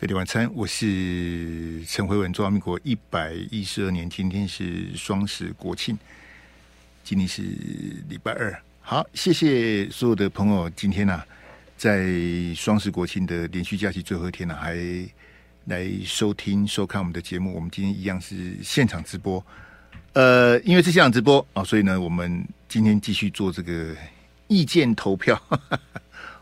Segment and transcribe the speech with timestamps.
[0.00, 2.32] 费力晚餐，我是陈辉文。
[2.32, 3.90] 中华民国一百一十二。
[3.90, 5.98] 年，今天是双十国庆，
[7.04, 7.42] 今天是
[8.08, 8.62] 礼拜二。
[8.80, 11.26] 好，谢谢所有的朋友，今天呢、啊，
[11.76, 12.08] 在
[12.56, 14.74] 双十国庆的连续假期最后一天呢、啊，还
[15.66, 17.54] 来收听收看我们的节目。
[17.54, 19.44] 我们今天一样是现场直播，
[20.14, 23.94] 呃，因为是现场直播啊，所以呢，我们今天继续做这个
[24.48, 25.78] 意见投票，哈哈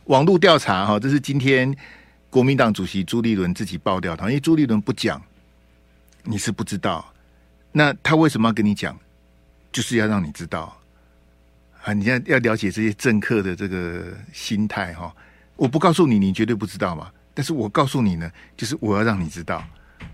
[0.05, 1.77] 网络调查哈，这是今天。
[2.31, 5.23] 国民党主席朱立伦自己爆料，他因为朱立伦不讲，
[6.25, 7.15] 你是不知道。
[7.73, 8.99] 那他为什么要跟你讲？
[9.71, 10.75] 就是要让你知道
[11.85, 11.93] 啊！
[11.93, 15.15] 你现在要了解这些政客的这个心态哈。
[15.57, 17.13] 我不告诉你，你绝对不知道嘛。
[17.35, 19.63] 但是我告诉你呢，就是我要让你知道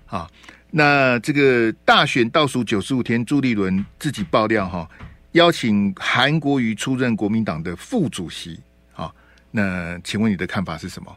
[0.06, 0.28] 啊。
[0.72, 4.90] 那这个大选倒数九十五天，朱立伦自己爆料哈，
[5.32, 8.58] 邀请韩国瑜出任国民党的副主席
[8.94, 9.14] 啊。
[9.52, 11.16] 那请问你的看法是什么？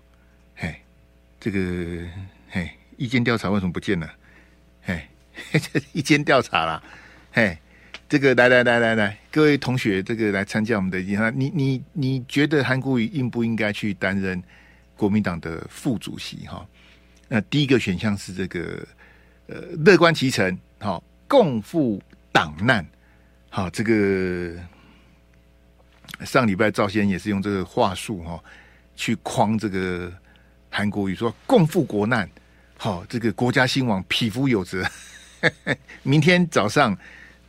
[1.50, 2.06] 这个
[2.50, 4.14] 嘿，意见调查为什么不见了？
[4.82, 5.02] 嘿，
[5.94, 6.84] 意见调查啦，
[7.32, 7.58] 嘿，
[8.10, 11.34] 这个来来来来来，各位同学，这个来参加我们的意见。
[11.40, 14.44] 你你你觉得韩国瑜应不应该去担任
[14.98, 16.46] 国民党的副主席？
[16.48, 16.68] 哈，
[17.30, 18.86] 那第一个选项是这个
[19.48, 22.86] 呃，乐观其成，好，共赴党难，
[23.50, 24.54] 好，这个
[26.26, 28.44] 上礼拜赵先也是用这个话术哈，
[28.98, 30.12] 去框这个。
[30.70, 32.30] 韩国瑜说：“共赴国难，
[32.78, 34.86] 好，这个国家兴亡，匹夫有责。
[36.04, 36.96] 明天早上，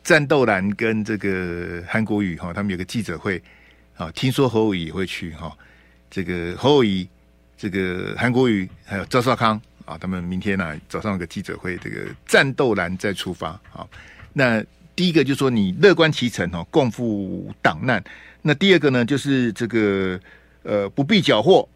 [0.03, 3.41] 战斗蓝跟这个韩国瑜哈，他们有个记者会，
[3.95, 5.55] 啊，听说侯友宜也会去哈。
[6.09, 7.07] 这个侯友宜，
[7.57, 13.85] 这个韩国瑜还有赵少康啊，他们明天呢、啊、早上有个记者会，这个战斗蓝再出发啊。
[14.33, 14.63] 那
[14.95, 18.03] 第一个就是说你乐观其成哈，共赴党难。
[18.41, 20.19] 那第二个呢，就是这个
[20.63, 21.67] 呃不必缴获。”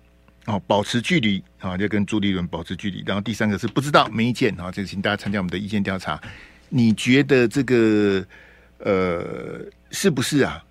[0.46, 3.02] 哦，保持距离啊，要跟朱立伦保持距离。
[3.06, 6.22] 然后第三个是不知道没意见啊，这个请大家参加我们的意见调查。
[6.68, 8.26] 你觉得这个
[8.80, 10.62] 呃是不是啊？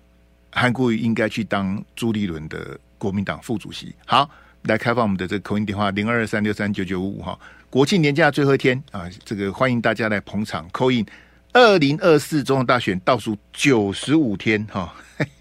[0.51, 3.95] 韩国瑜应该去当朱立伦的国民党副主席？
[4.05, 4.29] 好，
[4.65, 7.39] 来开放我们的这个口音电话零二二三六三九九五五哈。
[7.71, 10.69] 国庆年假最后一天啊，这个欢迎大家来捧场。
[10.69, 11.03] 口音
[11.51, 14.93] 二零二四总统大选倒数九十五天哈，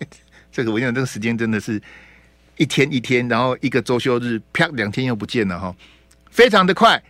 [0.50, 1.78] 这个我想这个时间真的是。
[2.62, 5.74] 一天一天，然后一个周休日，啪，两天又不见了哈，
[6.30, 7.02] 非常的快。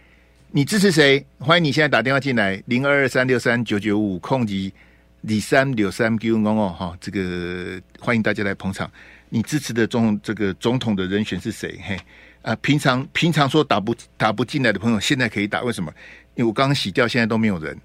[0.50, 1.22] 你支持谁？
[1.38, 4.72] 欢迎你现在打电话进来，零二二三六三九九五空级
[5.20, 8.90] 李三六三九五哦哈，这个欢迎大家来捧场。
[9.28, 11.78] 你支持的总这个总统的人选是谁？
[11.84, 12.00] 嘿
[12.40, 15.92] 啊，平常平常说打不打不进来的朋友，现在可以打，为什么？
[16.34, 17.78] 因为我刚刚洗掉，现在都没有人。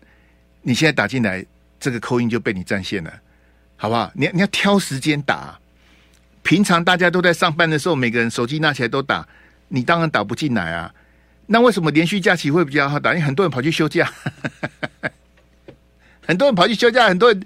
[0.61, 1.45] 你现在打进来，
[1.81, 3.13] 这个扣音就被你占线了，
[3.75, 4.09] 好不好？
[4.15, 5.59] 你你要挑时间打。
[6.47, 9.27] 平常大家都在上班的时候，每个人手机拿起来都打，
[9.67, 10.89] 你当然打不进来啊。
[11.45, 13.11] 那为什么连续假期会比较好打？
[13.11, 14.09] 因为很多人跑去休假，
[16.25, 17.43] 很多人跑去休假，很多人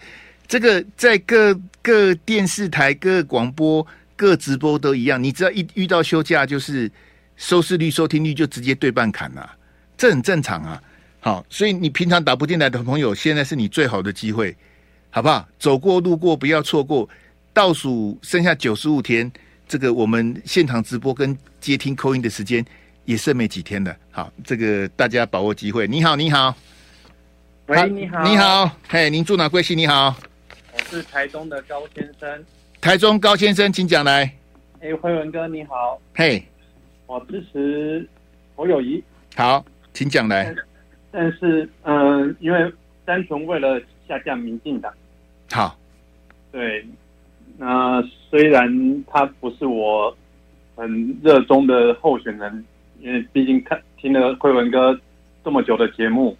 [0.47, 3.85] 这个在各各电视台、各广播、
[4.15, 5.21] 各直播都一样。
[5.21, 6.89] 你只要一遇到休假，就是
[7.37, 9.49] 收视率、收听率就直接对半砍了，
[9.97, 10.79] 这很正常啊。
[11.21, 14.55] 好，所以你平常打不进来的朋友，现在是你最好的机会，
[15.09, 15.47] 好不好？
[15.57, 17.09] 走过路过，不要错过。
[17.53, 19.29] 倒数剩下九十五天，
[19.67, 22.65] 这个我们现场直播跟接听 call in 的时间
[23.05, 23.95] 也剩没几天了。
[24.09, 25.87] 好，这个大家把握机会。
[25.87, 26.55] 你好，你好，
[27.67, 29.77] 喂，你好，你好，嘿，您住哪贵姓？
[29.77, 30.15] 你好，
[30.73, 32.45] 我是台中的高先生。
[32.79, 34.33] 台中高先生，请讲来。
[34.79, 36.43] 哎，辉文哥你好，嘿，
[37.05, 38.07] 我支持
[38.55, 39.03] 侯友谊。
[39.35, 39.63] 好，
[39.93, 40.55] 请讲来。
[41.11, 42.73] 但是，嗯、呃，因为
[43.03, 44.91] 单纯为了下降民进党。
[45.51, 45.77] 好，
[46.51, 46.85] 对。
[47.63, 50.17] 那虽然他不是我
[50.75, 52.65] 很热衷的候选人，
[52.99, 54.99] 因为毕竟看听了慧文哥
[55.45, 56.35] 这么久的节目，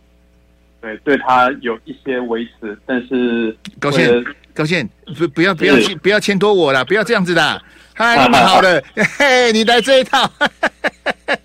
[0.81, 7.61] 对对他有一些维持，但是高兴高兴不不要不要不要牵拖我了，不要这样子的，
[7.93, 8.83] 嗨，那么好的，
[9.19, 10.27] 嘿，你来这一套。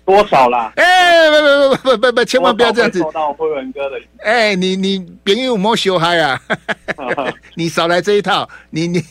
[0.07, 0.71] 多少啦？
[0.77, 2.99] 哎、欸，不不不不不不，千万不要这样子。
[2.99, 3.99] 收到辉文哥的。
[4.19, 6.39] 哎、欸，你你别因为我没修嗨啊！
[7.55, 8.47] 你少来这一套。
[8.69, 9.01] 你你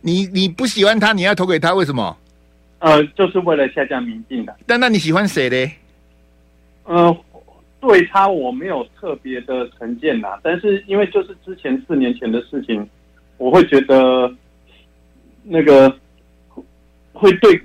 [0.00, 2.16] 你你不喜欢他，你要投给他，为什么？
[2.78, 4.56] 呃，就是为了下降民进的。
[4.66, 5.70] 但那你喜欢谁嘞？
[6.84, 7.14] 呃，
[7.78, 12.88] 对他我没有特别的成见呐，但是因为就是之前四年前的事情，
[13.36, 14.32] 我会觉得
[15.42, 15.94] 那个
[17.12, 17.60] 会对。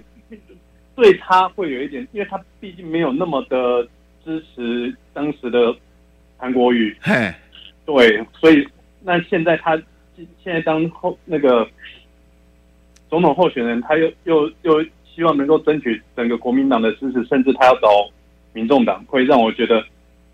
[0.95, 3.87] 对他会有一点，因为他毕竟没有那么的
[4.23, 5.75] 支持当时的
[6.37, 7.33] 韩国瑜，嘿，
[7.85, 8.67] 对，所以
[9.01, 9.75] 那现在他
[10.15, 11.67] 现在当后那个
[13.09, 14.85] 总统候选人，他又又又
[15.15, 17.87] 希望能够争取整个国民党的支持，甚至他要找
[18.53, 19.83] 民众党，会让我觉得，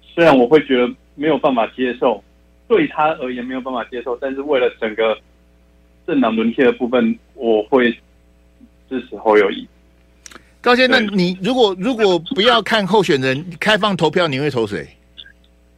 [0.02, 2.22] 虽然我会觉得没有办法接受，
[2.68, 5.18] 对他而言没有办法接受，但是为了整个
[6.06, 7.92] 政党轮替的部分，我会
[8.90, 9.68] 支持侯友宜。
[10.62, 14.88] 高先生，那你如果如果不要看候选人，开放投票，你会投谁？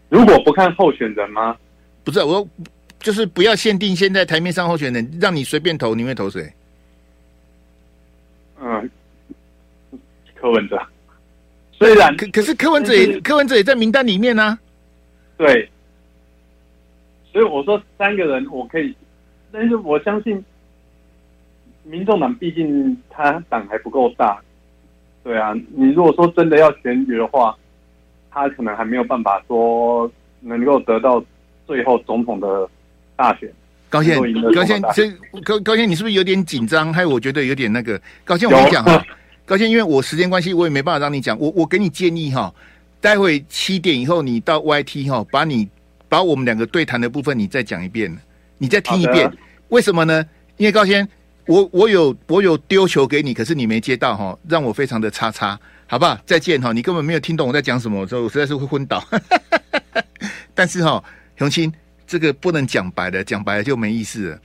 [0.10, 1.56] 如果不看候选人吗？
[2.04, 2.48] 不是，我说
[3.00, 6.52] 就是不要限定现在台面上候选人，让你随便投，你会投谁？
[8.60, 8.90] 嗯，
[10.36, 10.82] 柯文哲。
[11.74, 14.60] 虽然可可是柯文哲也柯文哲也在名单里面呢、啊。
[15.38, 15.70] 对，
[17.32, 18.94] 所以我说三个人我可以，
[19.52, 20.44] 但是我相信，
[21.84, 24.42] 民众党毕竟他党还不够大。
[25.24, 27.56] 对啊，你如果说真的要选举的话，
[28.32, 30.10] 他可能还没有办法说
[30.40, 31.24] 能够得到
[31.68, 32.68] 最后总统的
[33.16, 33.52] 大选。
[33.90, 34.18] 高先
[34.54, 35.12] 高先这
[35.44, 36.94] 高高先，你是不是有点紧张？
[36.94, 38.02] 还有我觉得有点那个。
[38.24, 39.06] 高先，我跟你讲哈。
[39.46, 41.38] 高先，因为我时间关系，我也没办法让你讲。
[41.38, 42.54] 我我给你建议哈，
[43.02, 45.68] 待会七点以后你到 YT 哈，把你
[46.08, 48.18] 把我们两个对谈的部分你再讲一遍，
[48.58, 49.30] 你再听一遍。
[49.68, 50.26] 为什么呢？
[50.58, 51.08] 因为高先，
[51.52, 56.18] 我我有我有丢球给你，可是你没接到哈，让我非常的叉叉，好不好？
[56.26, 59.06] 再见哈，你根本没有听懂我在讲什么，我我实在是会昏倒。
[60.56, 61.04] 但是哈，
[61.38, 61.70] 雄青，
[62.08, 64.40] 这个不能讲白的，讲白了就没意思了。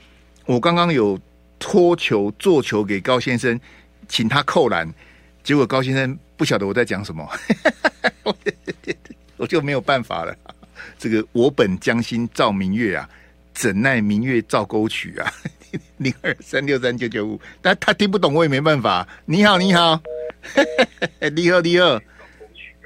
[0.45, 1.17] 我刚刚有
[1.57, 3.57] 托球做球给高先生。
[4.09, 4.89] 请他扣篮，
[5.43, 7.29] 结果高先生不晓得我在讲什么，
[9.35, 10.33] 我就没有办法了。
[10.97, 13.09] 这个我本将心照明月啊，
[13.53, 15.29] 怎奈明月照沟渠啊。
[15.97, 19.07] 零二三六三九九五，但他听不懂，我也没办法。
[19.25, 19.99] 你好，你好，
[21.33, 21.99] 你好，你好，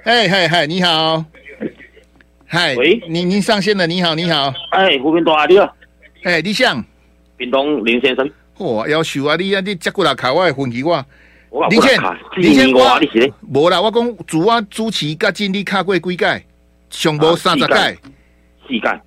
[0.03, 1.23] 哎嗨嗨，你好，
[2.45, 5.75] 嗨，喂，您您上线了，你好，你好，哎，胡斌东啊，你好，
[6.23, 6.83] 哎，李想，
[7.37, 8.29] 屏东林先生。
[8.57, 9.35] 哇，要求啊！
[9.35, 11.03] 你啊，你接过来卡我的分歧我。
[11.69, 11.99] 林先，
[12.37, 12.99] 林先我，
[13.51, 16.45] 无啦，我讲主我主持甲经理卡过几届，
[16.89, 17.97] 上无三十届，
[18.67, 19.01] 四届。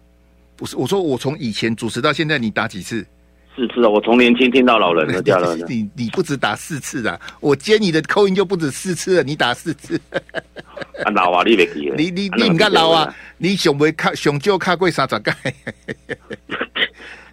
[0.57, 3.07] 不是，我说我从以前主持到现在，你打几次？
[3.57, 3.89] 四次啊！
[3.89, 5.59] 我从年轻听到老人了，家人。
[5.69, 7.19] 你你不止打四次啊！
[7.41, 10.01] 我接你的扣音就不止四次了，你打四次。
[11.05, 11.97] 啊老啊，你别记了。
[11.99, 13.15] 你你你唔敢老啊！
[13.39, 15.33] 你上未卡上少卡过三十届。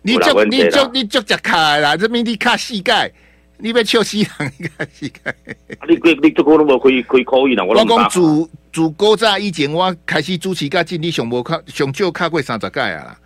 [0.03, 1.95] 你足你足你足只卡啦！
[1.95, 3.13] 这边你卡四届，
[3.57, 4.27] 你要笑死人！
[4.57, 5.19] 你卡四届，
[5.87, 7.63] 你你你这个都无开开口音啦！
[7.63, 8.19] 我讲自
[8.73, 13.17] 自古早以前，我开始主持甲进，你上无卡上少卡过三十届啊啦！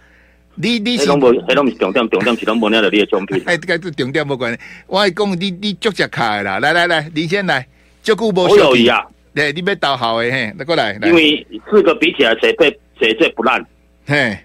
[0.56, 3.42] 你你是，迄拢无，迄拢是重点，重点是拢无那个你的奖品。
[3.46, 4.60] 哎，这个重点无关系。
[4.88, 6.60] 我系讲你你足只卡啦！
[6.60, 7.68] 来来来，你先来，
[8.02, 9.06] 照顾无友谊啊！
[9.34, 10.98] 对，你要倒好诶嘿，来过来。
[11.04, 12.70] 因为四个比起来，谁最
[13.00, 13.66] 谁最不烂？
[14.06, 14.38] 嘿，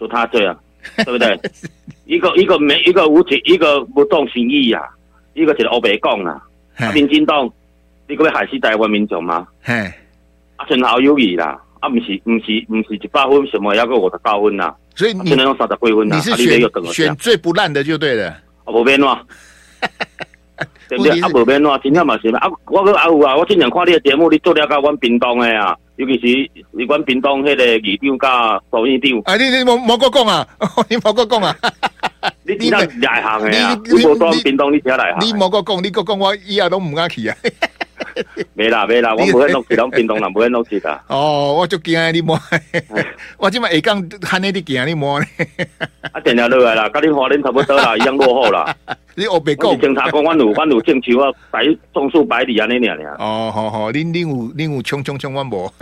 [0.00, 0.58] 就他最啊。
[0.98, 1.38] 对不对？
[2.06, 4.80] 一个一个没一个无情，一个不动情义呀，
[5.34, 6.40] 一个就是欧白讲啊。
[6.94, 7.50] 民进党，
[8.08, 9.46] 你可以害死台湾民众吗？
[9.62, 9.74] 嘿，
[10.56, 14.74] 啊，存好友谊啦，啊，毋是毋是毋是一百分，什么要个五十九分呐？
[14.94, 16.16] 所以你能用三十几分呐？
[16.16, 18.28] 你是选选最不烂的就对了。
[18.64, 19.18] 啊，无变喏，
[20.88, 21.20] 对不对？
[21.20, 25.76] 啊，无变喏，今天嘛是啊，我个啊有啊，我经常看你的节目，你做了个阮屏东的啊。
[25.96, 30.46] 尤其是你阮屏东迄个二长甲副议长，啊，你你莫莫个讲啊，
[30.90, 31.56] 你莫个讲啊，
[32.42, 37.34] 你你内行的啊，你无当屏东你只内行，你莫个讲，你个讲我以后都唔敢去啊，
[38.54, 41.00] 没 啦没啦， 我唔会弄去，咱屏东人唔会弄去的。
[41.08, 42.38] 哦，我就惊你摸，
[43.38, 45.26] 我即摆下讲喊你啲惊你摸呢，
[46.12, 48.74] 啊，电下落来啦，甲你花莲差不多啦，一样落后啦。
[49.14, 53.16] 你我别讲，警察讲阮有阮有种树啊，百种树百里安尼尔尔。
[53.18, 55.72] 哦，好好，恁恁有恁有冲冲冲，阮无。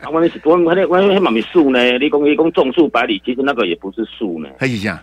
[0.00, 1.98] 啊，阮是阮阮迄阮迄嘛咪树呢？
[1.98, 4.48] 你讲你讲种树百里，其实那个也不是树呢。
[4.58, 5.02] 还是啥？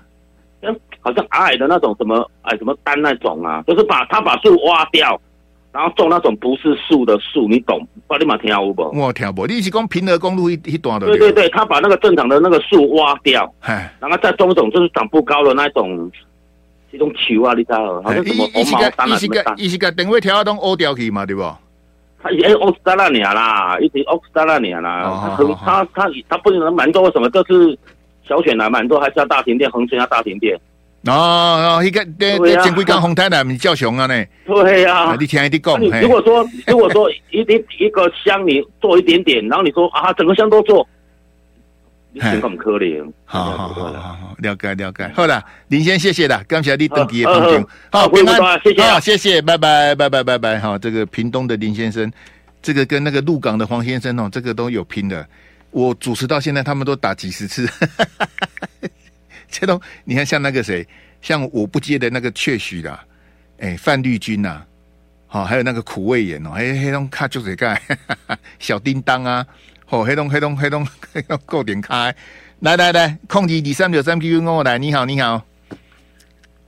[1.02, 5.20] 好像矮矮的那种什么矮什么丹那种啊，就是把他把树挖掉，
[5.75, 7.86] 然后种那种不是树的树，你懂？
[8.08, 8.98] 不，你嘛听有无？
[8.98, 9.46] 我听无。
[9.46, 11.05] 你是讲平和公路一一段的？
[11.05, 13.53] 对对对，他把那个正常的那个树挖掉，
[14.00, 16.10] 然后再种一种就是长不高的那种。
[16.91, 18.01] 这种球啊，你知道？
[18.01, 19.53] 好像什么红毛丹啊，什么丹？
[19.58, 21.44] 伊是个电话条都乌掉去嘛，对不？
[22.24, 25.36] 他也乌斯达那年啦，一直乌斯达那年啦。
[25.65, 27.29] 他他他不能蛮多，为什么？
[27.32, 27.77] 这次
[28.25, 30.58] 小选来蛮多，还是要大停电，恒春要大停电。
[31.08, 34.26] 哦哦，一个对对，前几天红太来不是叫熊啊呢？
[34.46, 35.80] 对呀，你听一点讲。
[36.02, 40.88] 如果说如果说 一一一个乡你做一点点，然后你说啊，整个乡都做。
[42.18, 52.10] 情况可怜，好好好好，了解了解，好了，林先谢谢了，感谢你登记的风景，好，平安，谢谢，好，谢谢，拜拜，拜拜，拜拜，好，这个屏东的林先生，
[52.62, 55.28] 这个跟那个鹿港的黄先生哦，这个都有拼的，
[55.72, 57.68] 我主持到现在，他们都打几十次，
[59.50, 60.88] 这都你看像那个谁，
[61.22, 63.04] 像我不接的那个确许啦，
[63.60, 64.62] 哎，范绿军呐，
[65.28, 67.82] 好、哦，还有那个苦味盐哦，黑黑龙卡就是盖
[68.60, 69.46] 小叮当啊，
[69.90, 72.16] 哦，黑龙黑龙黑龙黑龙够点开，
[72.60, 75.46] 来来来，控制第三九三 Q 跟我来，你好你好，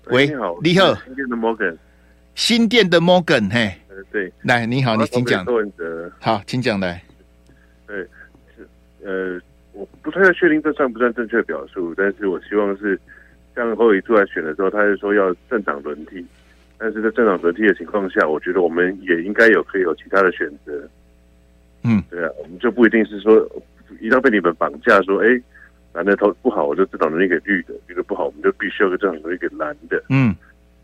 [0.06, 1.78] 喂，你好，你好，新店的 Morgan，
[2.36, 5.46] 新店的 Morgan，嘿，呃，对，来你好，你请讲，
[6.20, 7.02] 好，请讲来，
[7.86, 7.98] 对，
[8.56, 8.68] 是
[9.04, 9.42] 呃，
[9.78, 13.00] 我不太确定这算不算正确表述，但是我希望是
[13.56, 16.26] 像侯友宜出来选的时候，他是说要政党轮替。
[16.80, 20.72] 但是在政党轮替的情况下，我觉得我们也应该有可以有其他的选择。
[21.84, 23.36] 嗯，对啊，我们就不一定是说
[24.00, 25.42] 一旦被你们绑架，说哎，
[25.94, 30.04] 蓝的投不好，我就政党轮替给绿的；绿的不好，我们就必须要个政党轮替给蓝的。
[30.10, 30.36] 嗯，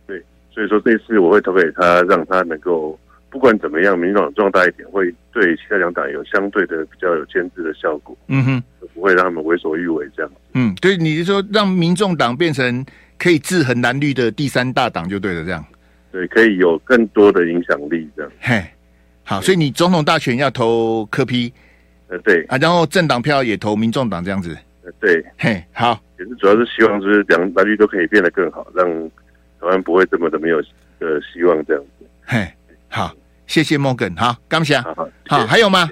[0.08, 0.22] 对，
[0.52, 3.00] 所以说这次我会投给他，让他能够
[3.34, 8.16] 不管怎么样，民进党壮大一点，会对其他两党有相对的比较有牵制的效果。
[8.28, 8.64] 嗯哼，
[8.94, 10.32] 不会让他们为所欲为这样。
[10.54, 12.86] 嗯，对，你是说让民众党变成
[13.18, 15.66] 可以制衡蓝绿的第三大党就对了，这样。
[16.12, 18.32] 对，可以有更多的影响力，这样。
[18.40, 18.64] 嘿，
[19.24, 21.52] 好，所以你总统大选要投柯批
[22.10, 24.56] 呃，对啊，然后政党票也投民众党这样子。
[24.86, 28.88] 呃，对，嘿，好，也是主要是希望就是两蓝绿都可以变得更好，让
[29.60, 30.58] 台湾不会这么的没有
[31.00, 32.06] 呃希望这样子。
[32.26, 32.54] 嘿，好，
[33.54, 35.88] 谢谢 Morgan，好，感谢，好，好，还有吗？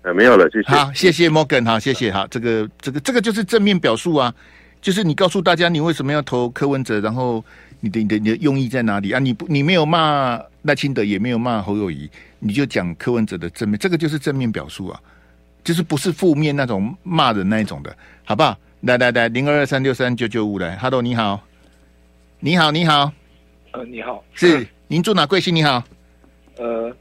[0.00, 0.68] 呃，没有了，谢谢。
[0.72, 4.34] 好，谢谢 Morgan，好，谢谢，好，这个这个这个就是正面表述啊，
[4.80, 7.44] 就是你告诉大家你为什么要投柯文哲，然后。
[7.84, 9.18] 你的你的你的用意在哪里啊？
[9.18, 15.00] 你不你没有骂赖清德，也没有骂侯友谊，你就讲柯文哲的正面，这个就是正面表述啊，
[15.64, 17.92] 就是不是负面那种骂人那一种的，
[18.22, 18.56] 好不好？
[18.82, 21.42] 来来来，零二二三六三九九五来，Hello，你好，
[22.38, 23.10] 你好你好，
[23.72, 25.52] 呃，你好，是您住哪贵姓？
[25.52, 25.82] 你好，
[26.58, 26.94] 呃，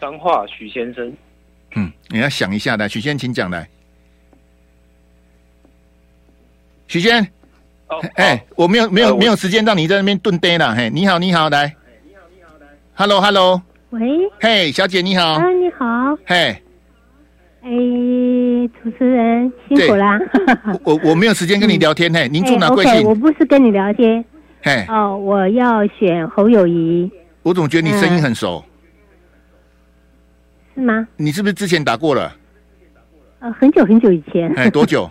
[0.00, 1.12] 彰化许先生，
[1.76, 3.68] 嗯，你要想一下的，许先请讲来，
[6.86, 7.26] 许先。
[8.16, 10.74] 哎、欸，我没有没有、呃、没有时间让你在那边蹲呆了。
[10.74, 11.66] 嘿，你好，你好，来，
[12.04, 14.00] 你好，你好，来，Hello，Hello，喂，
[14.40, 16.60] 嘿，小姐你好，啊，你好，嘿，
[17.62, 17.70] 哎，
[18.82, 20.18] 主持人辛苦啦。
[20.82, 22.94] 我我没有时间跟你聊天，嘿， 您住哪贵姓？
[22.94, 24.24] 欸 okay, 我不是跟你聊天，
[24.62, 27.08] 嘿，哦，我要选侯友宜。
[27.44, 28.64] 我总觉得你声音很熟，
[30.74, 31.06] 是吗？
[31.16, 32.34] 你是不是之前打过了？
[33.40, 35.08] 呃，很久很久以前，哎，多久？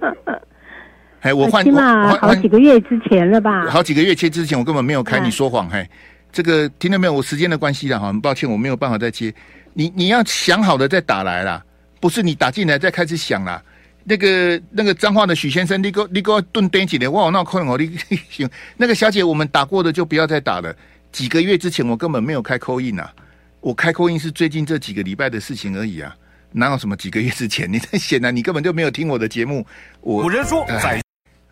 [1.22, 3.66] 哎，我换，起码好几个月之前了吧？
[3.70, 5.70] 好几个月前之前，我根本没有开，你说谎。
[5.70, 5.88] 嘿，
[6.32, 7.12] 这个听到没有？
[7.12, 9.32] 我时间的关系了哈，很抱歉，我没有办法再接。
[9.74, 11.64] 你你要想好了再打来啦，
[12.00, 13.62] 不是你打进来再开始想啦。
[14.02, 17.96] 那个那个脏话的许先生，你给我你给我蹲蹲几年，哇，那困我你
[18.28, 18.46] 行。
[18.76, 20.74] 那个小姐，我们打过的就不要再打了。
[21.14, 23.14] 几个月之前我根本没有开 call in 啊，
[23.60, 26.12] 我开 call in 是最近这几个礼拜的事情而已啊，
[26.50, 27.72] 哪有什么几个月之前？
[27.72, 29.64] 你显然你根本就没有听我的节目。
[30.00, 31.00] 我古人说在。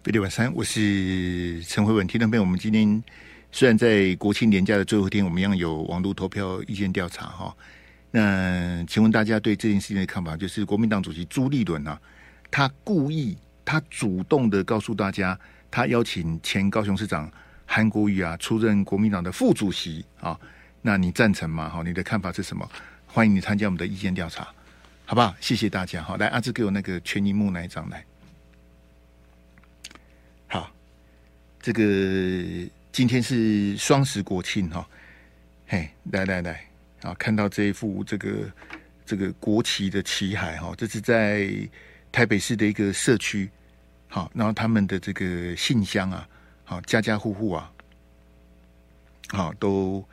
[0.02, 2.04] 北六晚三，我是陈慧文。
[2.09, 3.00] 听众朋友，我们今天
[3.52, 7.57] 虽然在国庆年假的最后一天，我们一样有网络投票意见调查哈。
[8.11, 10.37] 那请问大家对这件事情的看法？
[10.37, 11.97] 就是国民党主席朱立伦啊，
[12.50, 15.38] 他故意，他主动的告诉大家，
[15.71, 17.31] 他邀请前高雄市长
[17.75, 20.38] 韩国瑜啊出任国民党的副主席啊。
[20.83, 21.71] 那你赞成吗？
[21.71, 22.69] 哈，你的看法是什么？
[23.07, 24.47] 欢迎你参加我们的意见调查，
[25.07, 25.35] 好不好？
[25.41, 26.02] 谢谢大家。
[26.02, 28.05] 好，来阿志给我那个全萤幕那一张来。
[30.49, 30.71] 好
[31.62, 31.83] 这个
[32.91, 34.87] 今天是双十国庆哈，
[35.67, 36.67] 嘿，来来来，
[37.00, 38.52] 啊，看到这一幅这个
[39.07, 41.49] 这个国旗的旗海哈，这是在
[42.11, 43.49] 台北市的一个社区，
[44.09, 46.29] 好，然后他们的这个信箱啊，
[46.64, 47.71] 好，家家户户啊，
[49.28, 50.04] 好，都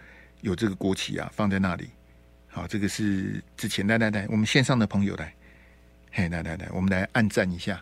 [0.42, 1.90] 有这个国旗啊放在那里，
[2.48, 5.34] 好，这个是之前来来来，我们线上的朋友来，
[6.12, 7.82] 嘿，来来来，我们来按赞一下。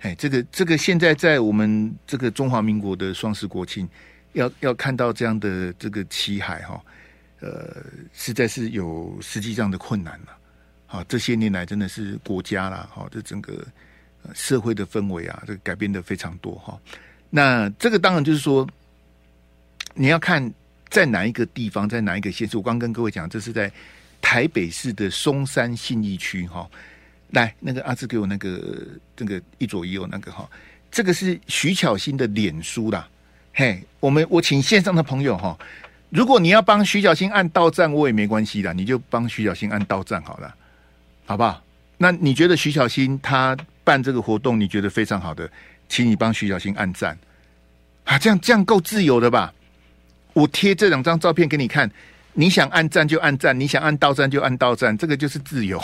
[0.00, 3.88] 哎，这个这个现在在我们这个中华民国的双十国庆，
[4.32, 6.82] 要要看到这样的这个旗海哈，
[7.40, 7.82] 呃，
[8.12, 10.36] 实在是有实际上的困难了。
[10.86, 13.66] 好，这些年来真的是国家啦，好，这整个
[14.34, 16.78] 社会的氛围啊，这个改变的非常多哈。
[17.30, 18.66] 那这个当然就是说，
[19.94, 20.52] 你要看
[20.88, 22.56] 在哪一个地方，在哪一个县市。
[22.56, 23.70] 我刚跟各位讲，这是在
[24.22, 26.68] 台北市的松山信义区哈。
[27.30, 28.86] 来，那个阿志给我那个
[29.18, 30.48] 那个一左一右那个哈，
[30.90, 33.08] 这个是徐巧芯的脸书啦。
[33.52, 35.58] 嘿，我们我请线上的朋友哈，
[36.10, 40.54] 如果你要帮徐巧芯按到站，我也没关系的，你就帮徐巧芯按到站好了，
[41.24, 41.60] 好不好？
[41.98, 45.50] 那你觉得徐巧芯他办这个活动，你觉得非常好的，
[45.88, 47.18] 请你帮徐小新按赞
[48.04, 49.52] 啊，这样这样够自由的吧？
[50.32, 51.90] 我贴这两张照片给你看。
[52.38, 55.82] 你想按赞就按赞，你想按到赞就按到赞，这个就是自由。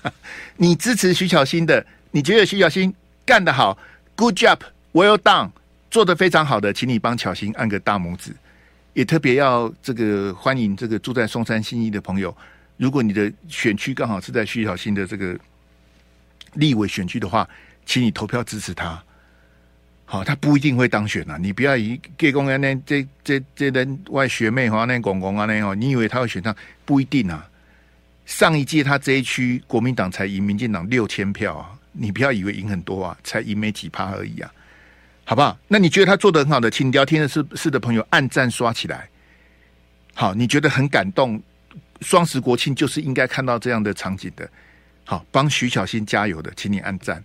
[0.56, 2.94] 你支持徐小新的，你觉得徐小新
[3.26, 3.76] 干得好
[4.16, 5.50] ，Good job，Well done，
[5.90, 8.34] 做得非常好的，请你帮巧芯按个大拇指。
[8.94, 12.34] 也特别要这个欢迎这个住在松山新义的朋友，
[12.78, 15.38] 如果你的选区刚好是在徐小新的这个
[16.54, 17.46] 立委选区的话，
[17.84, 18.98] 请你投票支持他。
[20.12, 26.52] 好，他不一定会当选呐，你不要以给公安那这这这人外学妹哈那公公啊那哦，你以为他会选上？
[26.84, 27.48] 不一定啊。
[28.26, 34.52] 上一届他这一区国民党才赢民进党六千票啊，你不要以为赢很多啊，才赢没几趴而已啊。
[35.24, 35.56] 好不好？
[35.68, 39.08] 那你觉得他做得很好的，请聊天的是是的朋友按赞刷起来。
[40.14, 41.40] 好，你觉得很感动，
[42.00, 44.50] 双十国庆就是应该看到这样的场景的。
[45.04, 47.22] 好，帮徐小新加油的，请你按赞。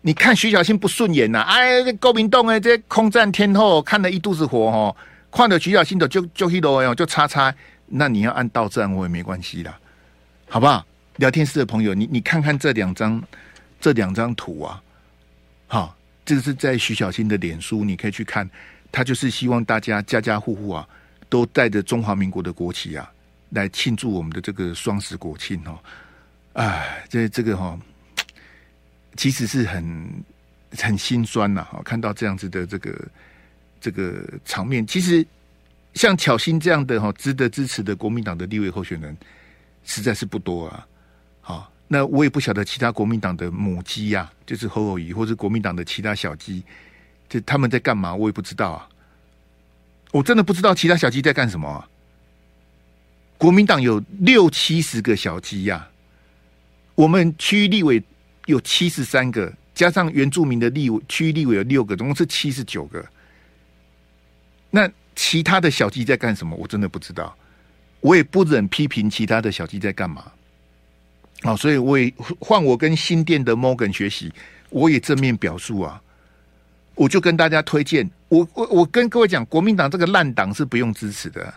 [0.00, 1.44] 你看徐小新不顺眼呐、啊？
[1.54, 4.96] 哎，国民党哎，这空战天后看了一肚子火哦，
[5.30, 7.54] 看到徐小新的就就一罗就叉叉。
[7.86, 9.78] 那你要按到站我也没关系啦，
[10.48, 10.84] 好不好？
[11.16, 13.22] 聊天室的朋友，你你看看这两张
[13.80, 14.82] 这两张图啊，
[15.66, 15.94] 好。
[16.24, 18.46] 这是在徐小新的脸书，你可以去看，
[18.92, 20.86] 他就是希望大家家家户户啊，
[21.26, 23.10] 都带着中华民国的国旗啊，
[23.52, 25.78] 来庆祝我们的这个双十国庆哦。
[26.52, 27.80] 哎，这这个哈、哦，
[29.16, 30.24] 其实是很
[30.76, 33.08] 很心酸呐、哈，看到这样子的这个
[33.80, 35.26] 这个场面，其实
[35.94, 39.16] 像巧芯这样的哈，值得支持的国民党的立委候选人，
[39.84, 40.86] 实在是不多啊。
[41.40, 41.72] 好。
[41.90, 46.62] 那我也不晓得其他国民党的母鸡呀、就是侯友宜，或者国民党的其他小鸡，
[47.30, 48.14] 这他们在干嘛？
[48.14, 48.86] 我也不知道啊。
[50.10, 51.88] 我真的不知道其他小鸡在干什么、啊。
[53.38, 55.88] 国民党有六七十个小鸡呀、
[56.94, 58.04] 我们区域立委
[58.48, 63.04] 有七十三个，加上原住民的立委区域立委有六个，总共是七十九个。
[64.70, 66.56] 那其他的小鸡在干什么？
[66.56, 67.36] 我真的不知道。
[68.00, 70.32] 我也不忍批评其他的小鸡在干嘛。
[71.42, 74.32] 好，所以我也换我跟新店的 Morgan 学习，
[74.70, 76.00] 我也正面表述啊，
[76.94, 81.52] 我就跟大家推荐，我我我跟各位讲，国民党这个烂党是不用支持的，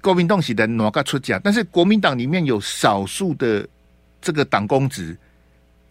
[0.00, 1.38] 国民党是的哪个出价？
[1.44, 3.68] 但是国民党里面有少数的
[4.22, 5.16] 这个党公职，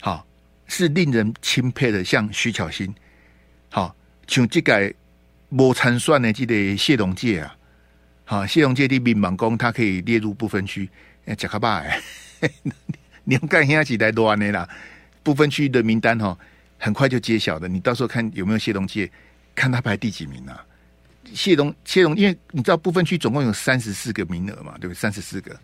[0.06, 0.24] 好
[0.68, 2.94] 是令人钦佩的，像徐巧芯，
[3.72, 3.96] 好
[4.28, 4.94] 像这个
[5.50, 7.58] 无参算的这个谢龙介啊，
[8.24, 10.88] 好谢龙介的民盲公，他可以列入不分区，
[11.26, 12.00] 诶，贾克巴哎。
[13.24, 14.70] 你要看现在几台多安内啦，
[15.24, 16.38] 不分区的名单哈，
[16.78, 17.68] 很快就揭晓的。
[17.68, 19.10] 你到时候看有没有谢龙介，
[19.56, 20.64] 看他排第几名啊？
[21.34, 24.94] 谢龙谢龙，因为你知道不分区总共有三十四个名额嘛，对不对？
[24.94, 25.60] 三十四个，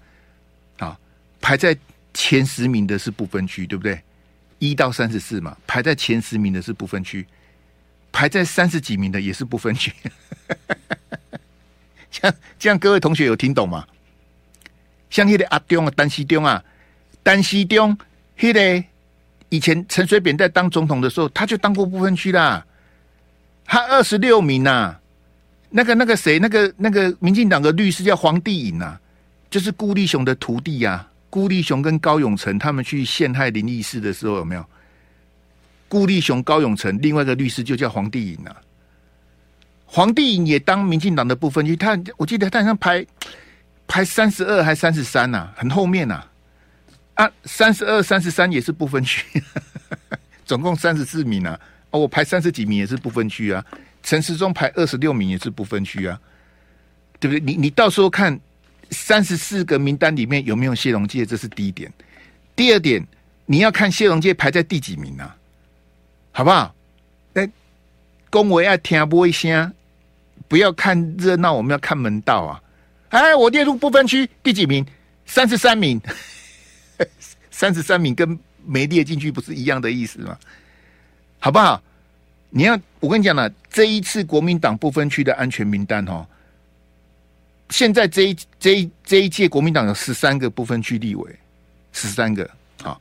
[0.80, 1.00] 好，
[1.40, 1.78] 排在
[2.12, 4.02] 前十名的是不分区，对不对？
[4.62, 7.26] 一到三十四嘛，排在前十名的是不分区，
[8.12, 9.92] 排在三十几名的也是不分区。
[12.12, 13.88] 这样这样，各位同学有听懂吗？
[15.10, 16.64] 像那个阿中啊，丹西中啊。
[17.24, 17.98] 丹西中，
[18.38, 18.84] 迄个
[19.50, 22.64] 以前陈水扁在当总统的时候，他就当过不分区啦。
[23.66, 25.02] 他二十六名呐、啊，
[25.72, 29.00] 那个那个谁，那个那个民进党的律师叫黄帝颖呐，
[29.50, 31.11] 就是顾立雄的徒弟呀、啊。
[31.32, 34.64] 顾立雄跟高永成他们去陷害林义士的时候，有没有？
[35.88, 38.56] 顾立雄、高永成，另外一个律师就叫黄帝颖啊。
[39.86, 43.06] 黄帝颖也当民进党的不分区，他我记得他好像排
[43.88, 46.16] 排三十二还三十三呐，很后面呐、
[47.16, 47.26] 啊。
[47.26, 49.42] 啊，三十二、三十三也是不分区，
[50.46, 51.60] 总共三十四名啊。
[51.92, 53.66] 哦，我排三十几名也是不分区啊。
[54.02, 56.20] 陈时中排二十六名也是不分区啊，
[57.20, 57.40] 对不对？
[57.42, 58.40] 你你到时候看
[58.92, 61.92] 三十四个名单里面有没有谢龙介，这是第一点。
[62.56, 63.06] 第二点，
[63.46, 65.36] 你要看谢龙介排在第几名啊，
[66.32, 66.74] 好不好？
[67.34, 67.50] 哎，
[68.30, 69.74] 恭维要听不一声，
[70.48, 72.62] 不要看热闹，我们要看门道啊。
[73.10, 74.86] 哎，我列入不分区第几名？
[75.26, 76.00] 三十三名。
[77.50, 80.38] 三十三名跟没列进去不是一样的意思吗？
[81.40, 81.82] 好不好？
[82.50, 86.28] 你要我跟你讲了，这一次国民党不分区的安全名单哈，
[87.72, 91.36] 现在这一这一这一届国民党有十三个不分区立委，
[91.94, 92.48] 十三个
[92.84, 93.00] 啊。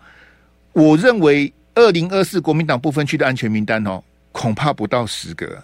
[0.73, 4.03] 我认为二零二四国民党不分区的安全名单哦，
[4.33, 5.63] 恐怕不到十个。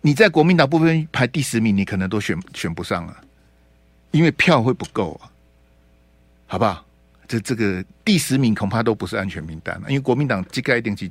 [0.00, 3.16] 你在国民党不分排第十名，你可能都选选不上了，
[4.12, 5.28] 因为票会不够啊。
[6.46, 6.86] 好不好？
[7.26, 11.10] 这这个第十名恐怕都不是安全名单了，因为国民党这个一定是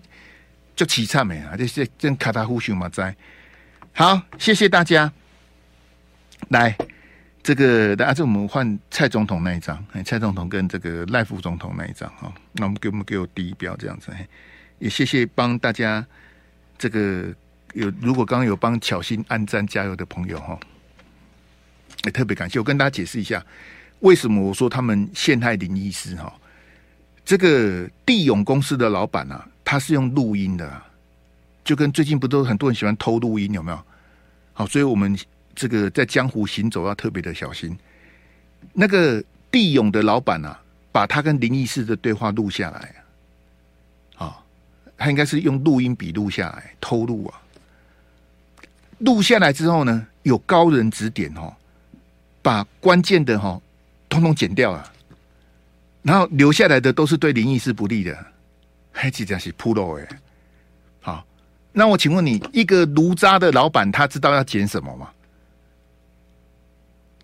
[0.74, 1.58] 就凄惨没啊！
[1.58, 3.14] 这些真卡塔呼熊嘛在。
[3.92, 5.12] 好，谢谢大家。
[6.50, 6.76] 来，
[7.42, 12.34] 这个大家，这我们换蔡总统那一张，哎蔡总统跟这个赖副总统那一张哈。
[12.54, 14.12] 那我们给我们给我第一标这样子，
[14.80, 16.06] 也谢谢帮大家
[16.78, 17.34] 这个
[17.74, 20.60] 有如果刚刚有帮巧心按赞加油的朋友哈，
[22.06, 22.60] 也特别感谢。
[22.60, 23.44] 我跟大家解释一下。
[24.02, 26.16] 为什么我说他们陷害林医师？
[26.18, 26.32] 哈，
[27.24, 30.82] 这个地勇公司的老板啊，他是用录音的，
[31.64, 33.82] 就跟最近不都很多人喜欢偷录音，有没有？
[34.54, 35.18] 好，所以我们
[35.56, 37.78] 这个在江湖行走要特别的小心。
[38.74, 40.60] 那个地勇的老板啊，
[40.92, 42.96] 把他跟林义士的对话录下来
[44.18, 44.44] 啊，啊，
[44.98, 47.42] 他应该是用录音笔录下来，偷录啊。
[49.00, 51.54] 录下来之后呢，有高人指点哦，
[52.42, 53.62] 把关键的哈、哦，
[54.10, 54.92] 通通剪掉了，
[56.02, 58.26] 然后留下来的都是对林义士不利的，
[58.92, 60.08] 还记得是铺路哎。
[61.02, 61.26] 好，
[61.72, 65.12] 那我请问你，一个炉渣的老板，他知道要剪什么吗？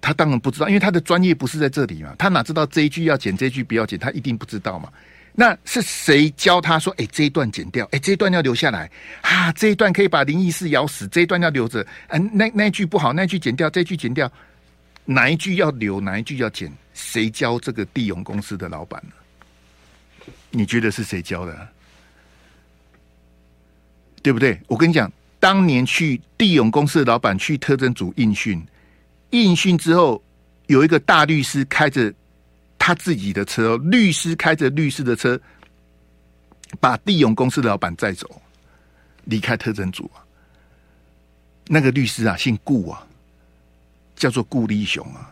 [0.02, 4.92] 他当然不知道，因为他的专业不是在这里嘛，他哪知道这一句要剪，这一句不要剪，他一定不知道嘛。
[5.34, 6.94] 那是谁教他说？
[6.98, 9.50] 哎，这一段剪掉，哎，这一段要留下来啊！
[9.54, 11.86] 这一段可以把林义士咬死，这一段要留着。
[12.08, 14.30] 嗯、那那句不好，那句剪掉，这句剪掉，
[15.06, 16.70] 哪一句要留，哪一句要剪？
[16.94, 19.14] 谁教这个地勇公司的老板呢？
[20.50, 21.68] 你觉得是谁教的？
[24.22, 24.60] 对不对？
[24.68, 25.10] 我跟你讲，
[25.40, 28.62] 当年去地勇公司的老板去特侦组应讯，
[29.32, 30.24] 应讯之后，
[30.68, 32.14] 有一个大律师开着。
[32.84, 35.40] 他自己的车，律师开着律师的车，
[36.80, 38.28] 把地勇公司的老板载走，
[39.26, 40.26] 离开特侦组啊。
[41.68, 43.06] 那个律师啊，姓顾啊，
[44.16, 45.32] 叫做顾立雄啊。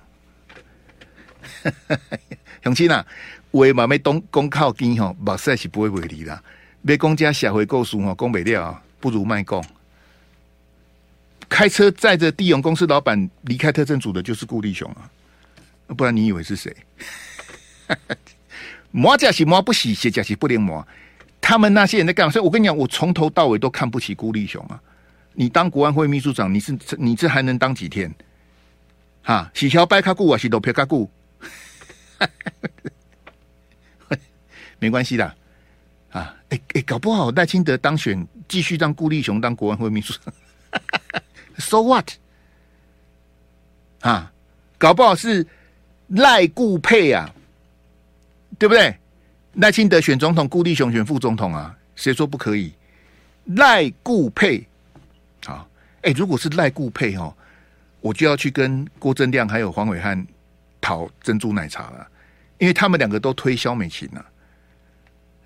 [2.63, 3.03] 乡亲啊，
[3.49, 6.39] 为嘛要东公靠近吼，目屎是不会为你啦。
[6.83, 9.59] 要讲家社会故事吼，讲不了，不如卖讲。
[11.49, 15.09] 开车载着地勇公司老板离开特侦组的，就是顾立雄啊。
[15.97, 16.75] 不然你以为是谁？
[18.91, 20.87] 磨甲洗磨不洗，鞋甲洗不能磨。
[21.41, 22.31] 他们那些人在干嘛？
[22.31, 24.79] 所以我跟你讲，我从头到尾都看不起顾立雄啊！
[25.33, 28.13] 你当国安会秘书长，你是你这还能当几天？
[29.23, 31.09] 哈，洗条白卡固啊，洗头皮卡固，
[34.79, 35.25] 没关系的
[36.11, 36.35] 啊！
[36.49, 40.33] 哎、欸、哎、欸，搞不好赖清德当选，继续让顾立雄当国安会秘书长
[41.59, 42.09] ，So what？
[44.01, 44.31] 啊，
[44.77, 45.45] 搞不好是
[46.07, 47.29] 赖顾配啊！
[48.57, 48.95] 对不对？
[49.53, 51.75] 赖清德选总统，顾立雄选副总统啊？
[51.95, 52.73] 谁说不可以？
[53.55, 54.65] 赖顾配，
[55.43, 55.67] 好，
[56.03, 57.33] 哎，如果是赖顾配哦，
[57.99, 60.25] 我就要去跟郭正亮还有黄伟汉
[60.79, 62.07] 讨珍珠奶茶了，
[62.59, 64.23] 因为他们两个都推萧美琴啊，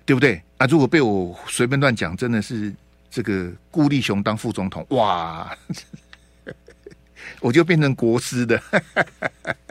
[0.04, 0.40] 对不对？
[0.58, 2.72] 啊，如果被我随便乱讲，真的是
[3.10, 5.56] 这个顾立雄当副总统，哇，
[7.44, 8.60] 我就变成国师的。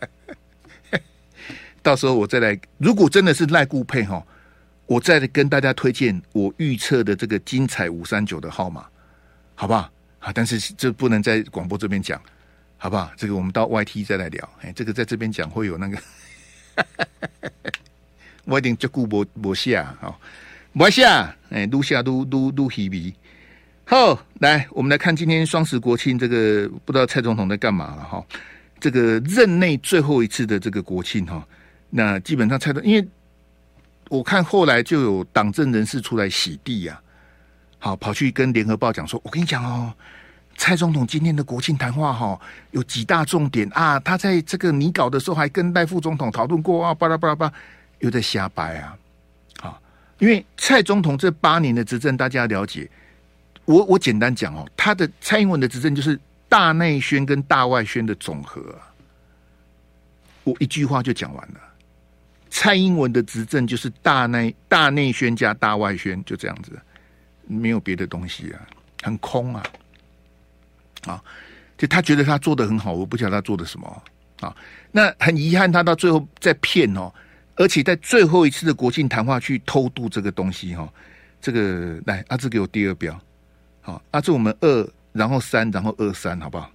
[1.82, 4.24] 到时候我再来，如果真的是赖顾配哈，
[4.86, 8.86] 我再来跟大家推荐我预测的这个精彩五三九的号码，
[9.56, 9.92] 好不好？
[10.20, 12.22] 啊，但是这不能在广播这边讲，
[12.78, 13.12] 好不好？
[13.18, 14.50] 这个我们到 YT 再来聊。
[14.62, 15.98] 哎，这个在这边讲会有那个，
[18.46, 20.20] 我一定就顾不不下好，
[20.74, 23.12] 不下哎，录下录录录稀微。
[23.86, 28.24] 好，来我们来看今天双十国庆，这个不知道蔡总统在干嘛了哈？
[28.80, 31.46] 这个任内最后一次的这个国庆哈。
[31.90, 33.08] 那基本上蔡总，因为
[34.10, 37.00] 我看后来就有党政人士出来洗地呀、
[37.80, 39.94] 啊，好跑去跟联合报讲说，我跟你讲哦，
[40.56, 42.40] 蔡总统今天的国庆谈话哈，
[42.72, 47.54] 有几大重点啊，他在这个拟稿的时候还跟赖副总统讨论过啊，巴拉巴拉巴拉，
[48.00, 48.98] 有在瞎掰啊，
[49.60, 49.82] 好，
[50.20, 52.90] 因为蔡总统这八年的执政，大家了解，
[53.66, 58.62] 我我简单讲哦，他的蔡英文的执政就是大内宣跟大外宣的总和，
[60.44, 61.60] 我一句话就讲完了。
[62.50, 66.80] 蔡英文的执政就是大内大内宣加大外宣，就这样子，
[67.48, 68.62] 没有别的东西啊，
[69.02, 69.64] 很空啊，
[71.08, 71.24] 啊，
[71.78, 74.04] 就他觉得他做的很好，我不晓得他做的什么
[74.40, 74.56] 啊。
[74.92, 77.12] 那很遗憾，他到最后在骗哦，
[77.56, 80.88] 而且在最后一次的国庆谈话去偷渡这个东西哈。
[81.42, 83.20] 这个来，阿志给我第二标，
[83.84, 86.72] 好，阿志我们二，然后三，然后二三，好不好？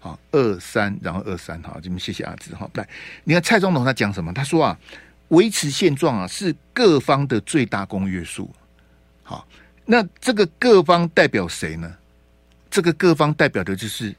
[0.00, 2.68] 好，二三，然后二三，好，这边谢谢阿志哈。
[2.74, 2.88] 来，
[3.22, 4.32] 你看蔡总统他讲什么？
[4.32, 4.76] 他说啊。
[5.28, 8.50] 维持现状啊，是各方的最大公约数。
[9.22, 9.46] 好，
[9.84, 11.94] 那这个各方代表谁呢？
[12.70, 14.16] 这个各方代表的就是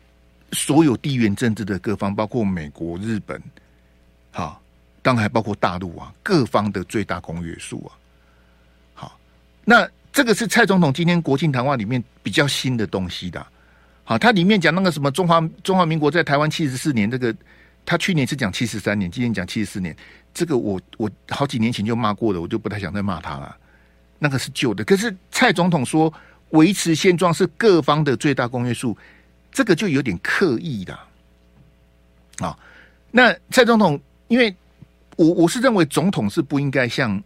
[0.51, 3.41] 所有地缘政治的各方，包括美国、日本，
[4.29, 4.61] 好，
[5.01, 7.97] 当然还包括大陆啊，各方的最大公约数啊。
[8.93, 9.19] 好，
[9.65, 13.45] 那这个是蔡总统今天国庆谈话里面比较新的东西的。
[14.03, 17.35] 好，他里面讲那个什么中华中华民国在台湾七十四年，这个
[17.85, 19.95] 他去年是讲七十三年，今年讲七十四年。
[20.33, 23.55] 这个我我好几年前就骂过了，我就不太想再骂他了。
[24.17, 26.11] 那个是旧的，可是蔡总统说
[26.49, 28.97] 维持现状是各方的最大公约数，
[29.51, 30.99] 这个就有点刻意的
[32.39, 32.57] 啊。
[33.11, 34.53] 那蔡总统，因为
[35.15, 37.21] 我我是认为总统是不应该像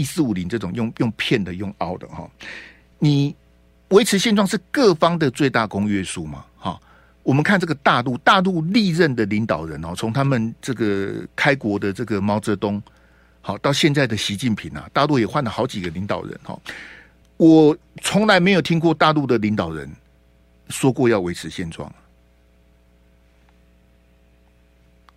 [0.00, 2.26] 一四五零这种用用骗的、用凹的哈。
[2.98, 3.36] 你
[3.88, 6.44] 维持现状是各方的最大公约数嘛？
[6.56, 6.80] 哈，
[7.22, 12.82] 我们看这个大陆，大陆历任的领导人哦，从他们这个开国的这个毛泽东，
[13.42, 16.58] 好到现在的习近平啊，大陆也换了好几个领导人哈。
[17.36, 19.90] 我从来没有听过大陆的领导人
[20.68, 21.92] 说过要维持现状，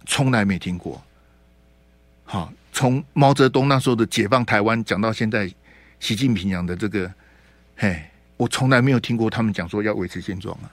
[0.06, 1.02] 从来没听过。
[2.26, 2.52] 好，
[2.84, 5.50] 从毛泽东那时候的解放台湾讲到现在，
[6.02, 7.10] 习近平讲的这个，
[7.78, 8.04] 嘿，
[8.36, 10.68] 我从来没有听过他们讲说要维持现状啊。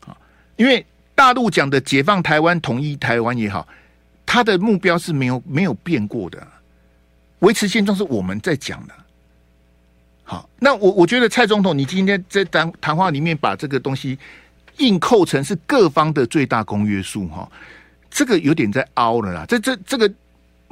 [0.00, 0.16] 好，
[0.56, 3.64] 因为大陆讲的解放台湾、统一台湾也好，
[4.26, 6.44] 他的目标是没有没有变过的。
[7.38, 8.94] 维持现状是我们在讲的。
[10.24, 14.18] 好，那我我觉得蔡总统，你今天在谈谈话里面把这个东西
[14.78, 17.48] 硬扣成是各方的最大公约数，哈，
[18.10, 19.46] 这个有点在凹了啦。
[19.46, 20.12] 这这这个。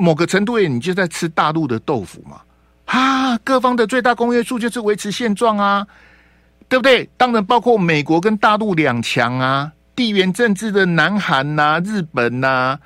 [0.03, 2.41] 某个程度也，你就在吃大陆的豆腐嘛？
[2.87, 5.87] 啊，各方的最大公约数就是维持现状啊，
[6.69, 7.09] 对不对？
[7.17, 12.77] 当然包括美国跟大陆两强啊，地缘政治的南韩呐、日本呐、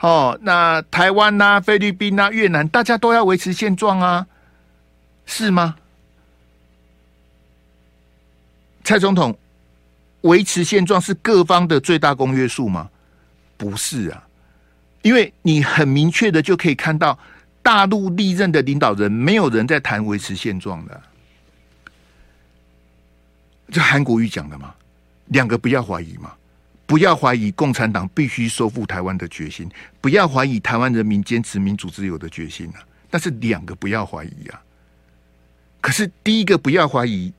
[0.00, 4.26] 哦，那台湾呐、菲律宾呐、越南，大家都要维持现状啊，
[5.24, 5.76] 是吗？
[8.82, 9.38] 蔡总统，
[10.22, 12.90] 维持现状是各方的最大公约数吗？
[13.56, 14.25] 不是啊。
[15.06, 17.16] 因为你很明确的就可以看到，
[17.62, 21.00] 大陆历任的领导人没有人在谈维持现状的，
[23.70, 24.74] 这韩国瑜讲的嘛，
[25.26, 26.32] 两个不要怀疑嘛，
[26.86, 34.60] 不要怀疑共产党必须收复台湾的决心，不要怀疑台湾人民坚持民主自由的决心啊，但是两个不要怀疑啊，
[35.80, 37.32] 可是第一个不要怀疑，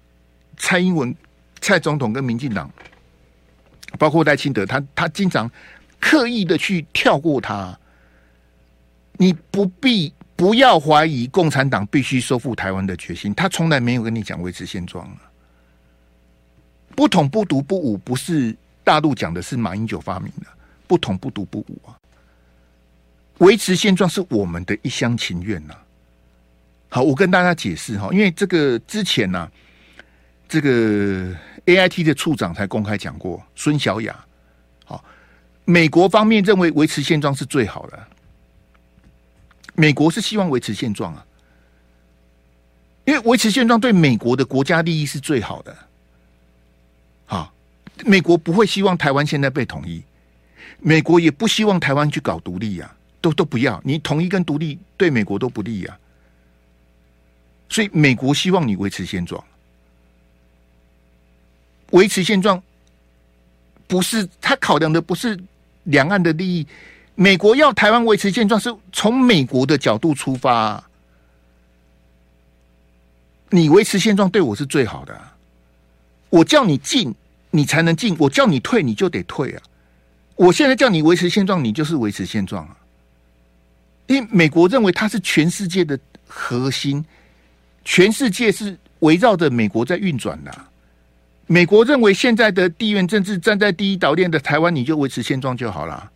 [0.56, 1.14] 蔡英文、
[1.60, 2.72] 蔡总统跟民进党，
[4.00, 5.52] 包括赖清德，他他经常。
[6.08, 7.78] 刻意的去跳过它，
[9.18, 13.36] 你不必不要怀疑共产党必须收复台湾的决心。
[13.36, 15.20] 他从来没有跟你讲维持现状啊。
[16.96, 20.48] 不统不独不武不是大陆讲的，是马英九发明的。
[20.88, 21.92] 不统不独不武啊，
[23.40, 25.76] 维持现状是我们的一厢情愿呐。
[26.88, 29.52] 好，我跟大家解释哈，因为这个之前呢，
[30.48, 34.18] 这个 AIT 的处长才公开讲过，孙小雅。
[35.70, 38.08] 美国方面认为维持现状是最好的，
[39.76, 41.26] 美国是希望维持现状啊，
[43.04, 45.78] 因为维持现状对美国的国家利益是最好的。
[47.26, 47.54] 好，
[48.06, 50.02] 美国不会希望台湾现在被统一，
[50.80, 56.00] 美国也不希望台湾去搞独立呀，都都不要，你统一跟独立对美国都不利呀，
[57.68, 59.44] 所以美国希望你维持现状，
[61.92, 62.64] 维持现状
[63.86, 65.38] 不是他考量的不是。
[65.88, 66.68] 两岸的利益，
[67.16, 70.84] 美国要台湾维持现状，是从美国的角度出发。
[73.50, 75.34] 你维持现状对我是最好的啊。
[76.30, 77.14] 我叫你进，
[77.52, 79.64] 你才能进；我叫你退，你就得退啊。
[80.36, 82.76] 我现在叫你维持现状，你就是维持现状啊。
[84.08, 85.98] 因为美国认为它是全世界的
[86.28, 87.04] 核心，
[87.86, 90.54] 全世界是围绕着美国在运转的。
[91.48, 96.12] 美国认为现在的地缘政治站在第一岛链的台湾，你就维持现状就好了。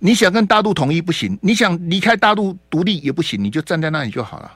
[0.00, 4.52] 你想跟大陆统一不行，你想离开大陆独立也不行，你就站在那里就好了。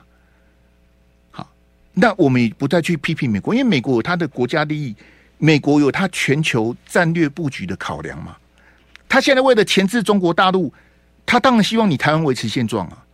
[1.31, 1.49] 好，
[1.93, 4.93] 那我们也不再去批评美国，因为美国有它的国家利益，
[5.37, 8.35] 美国有它全球战略布局的考量嘛。
[9.07, 10.73] 他现在为了钳制中国大陆，
[11.25, 13.05] 他当然希望你台湾维持现状啊，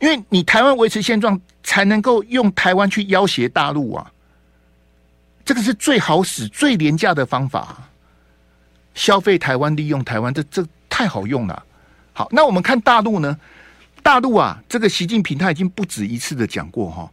[0.00, 4.10] 因为你台湾维持现状，才能够用台湾去要挟大陆啊。
[5.44, 7.88] 这个是最好使、最廉价的方法，
[8.94, 11.64] 消费台湾、利用台湾，这这太好用了。
[12.12, 13.38] 好，那我们看大陆呢？
[14.02, 17.10] 大陆啊，这个习近平他已经不止一次的讲过哈，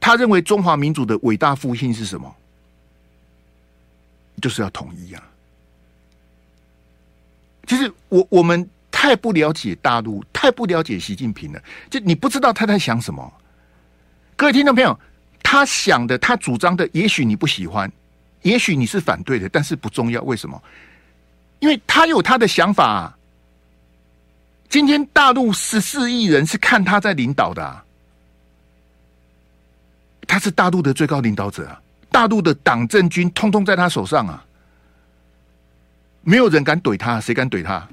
[0.00, 2.32] 他认为中华民族的伟大复兴是什么？
[4.40, 5.22] 就是要统一啊。
[7.66, 13.32] 其实我我们太不了解大陆，太不了解习近平了，就你不知道他在想什么。
[14.36, 14.98] 各位听众朋友。
[15.52, 17.92] 他想的，他主张的，也许你不喜欢，
[18.40, 20.22] 也许你是反对的，但是不重要。
[20.22, 20.58] 为什么？
[21.58, 23.14] 因为他有他的想法。
[24.70, 27.84] 今天大陆十四亿人是看他在领导的啊，
[30.26, 31.70] 他是大陆的最高领导者，
[32.10, 34.42] 大陆的党政军通通在他手上啊，
[36.22, 37.86] 没有人敢怼他，谁敢怼他？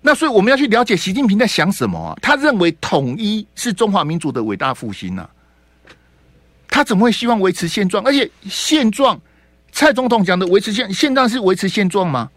[0.00, 2.18] 那所以我们要去了解习近平在想什么啊？
[2.20, 5.30] 他认为统一是中华民族的伟大复兴啊。
[6.74, 8.04] 他怎么会希望维持现状？
[8.04, 9.20] 而且现状，
[9.70, 12.28] 蔡总统讲的维持现现状是维持现状吗？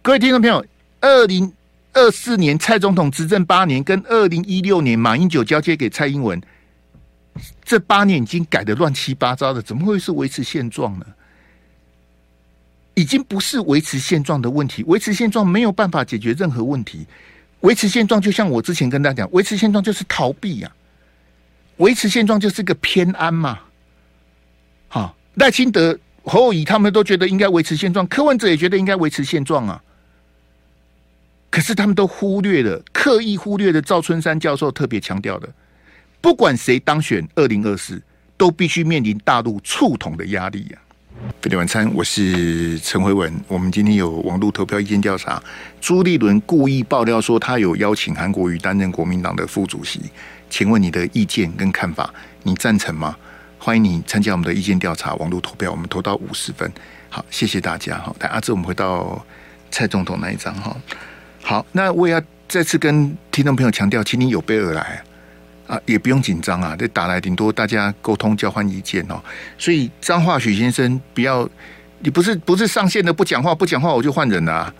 [0.00, 0.64] 各位听众朋友，
[1.02, 1.52] 二零
[1.92, 6.40] 二四年蔡总统执政八年，跟二零一六年马英九交接给蔡英文，
[7.62, 11.04] 这八年已经改得乱七八糟的，怎么会是维持现状呢？
[12.94, 17.06] 已经不是维持现状的问题，维持现状没有办法解决任何问题。
[17.60, 20.72] 维持现状就像我之前跟大家讲，维持现状就是逃避呀、
[21.78, 23.58] 维持现状就是个偏安嘛。
[24.88, 29.82] 好，赖清德、侯友宜他们都觉得应该维持现状，柯文哲也觉得应该维持现状啊。
[31.50, 35.48] 可是他们都忽略了，刻意忽略了赵春山教授特别强调的，
[36.20, 38.02] 不管谁当选二零二四，
[38.36, 40.82] 都必须面临大陆触统的压力呀、啊。
[41.40, 43.32] 飞碟晚餐，我是陈辉文。
[43.46, 45.40] 我们今天有网络投票意见调查，
[45.80, 50.00] 朱立伦故意爆料说他有邀请韩国瑜担任国民党的副主席，
[50.48, 53.16] 请问你的意见跟看法，你赞成吗？
[53.58, 56.70] 欢迎你参加我们的意见调查网络投票，我们投到五十分。
[57.08, 58.14] 好，谢谢大家哈。
[58.20, 59.24] 来，阿志，我们回到
[59.70, 60.76] 蔡总统那一张哈。
[61.42, 65.02] 好，那我也要再次跟听众朋友强调，请你有备而来。
[65.66, 69.18] 啊，也不用紧张啊，这打来顶多大家沟通交换意见哦。
[69.56, 71.48] 所以张化许先生，不要，
[72.00, 74.74] 你不是不是上线的不讲话，不讲话我就换人了啊。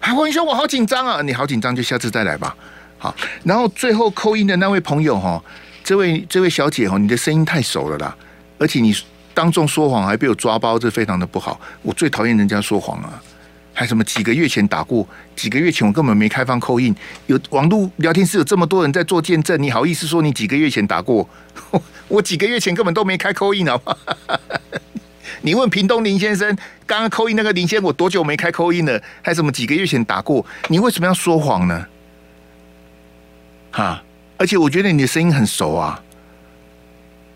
[0.00, 1.22] 还文兄，我好紧张啊！
[1.22, 2.56] 你好紧张，就下次再来吧。
[2.98, 5.42] 好，然后最后扣音的那位朋友哈，
[5.84, 8.16] 这位这位小姐哈，你的声音太熟了啦，
[8.58, 8.94] 而且你
[9.34, 11.60] 当众说谎还被我抓包，这非常的不好。
[11.82, 13.22] 我最讨厌人家说谎啊。
[13.78, 15.06] 还什么几个月前打过？
[15.34, 21.28] 几个月前我根本没开放扣音有网络聊天室有这么多人在做见证，你好意思说你几个月前打过？
[22.08, 23.98] 我几个月前根本都没开 call in 好不好？
[25.42, 26.48] 你问屏东林先生，
[26.86, 28.98] 刚刚扣音那个林先生，我多久没开扣音了？
[29.20, 30.42] 还什么几个月前打过？
[30.68, 31.86] 你为什么要说谎呢？
[33.76, 34.02] 哈！
[34.38, 36.00] 而且我觉得你的声音很熟啊！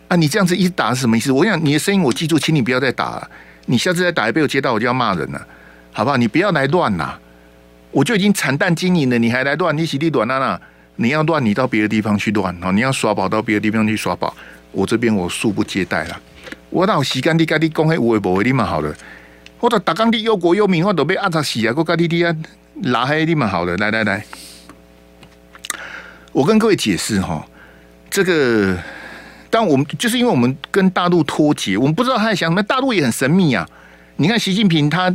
[0.08, 1.30] 啊，你这样子一打是什么意思？
[1.30, 3.30] 我想你的声音我记住，请你不要再打了。
[3.66, 5.46] 你下次再打一被我接到，我就要骂人了。
[5.92, 6.16] 好不好？
[6.16, 7.12] 你不要来乱呐！
[7.90, 9.76] 我就已经惨淡经营了，你还来乱？
[9.76, 10.58] 你洗地乱啦啦！
[10.96, 12.72] 你要乱，你到别的地方去乱哦！
[12.72, 14.34] 你要耍宝，到别的地方去耍宝。
[14.72, 16.18] 我这边我恕不接待了。
[16.70, 18.94] 我到时间你跟你讲黑有诶无诶，你蛮好的。
[19.58, 21.74] 我到大港地忧国忧民，我都被阿杂死啊！
[21.76, 22.34] 我跟你啲啊
[22.84, 23.76] 拉黑你蛮好的。
[23.76, 24.24] 来来来，
[26.32, 27.46] 我跟各位解释哈，
[28.10, 28.78] 这个，
[29.48, 32.62] 但我们就是因为我们跟大陆脱节，我们不知道他在想什么。
[32.62, 33.68] 大陆也很神秘啊！
[34.16, 35.12] 你看习近平他。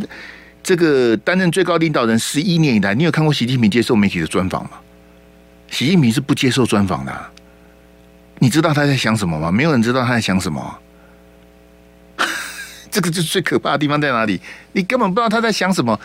[0.68, 4.72] 这个担任最高领导人十一年以来，你有看过习近平接受媒体的专访吗？
[5.70, 7.16] 习近平是不接受专访的。
[8.40, 9.52] 你知道他在想什么吗？
[9.52, 10.80] 没有人知道他在想什么。
[12.90, 14.42] 这个就是最可怕的地方在哪里？
[14.72, 16.00] 你根本不知道他在想什么。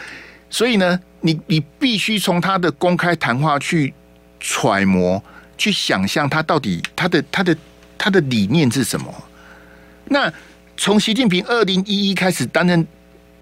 [0.50, 3.94] 所以呢，你你必须从他的公开谈话去
[4.40, 5.22] 揣摩、
[5.56, 7.56] 去想象他到底他的他的
[7.96, 9.14] 他的理念是什么。
[10.06, 10.32] 那
[10.76, 12.84] 从习近平二零一一开始担任。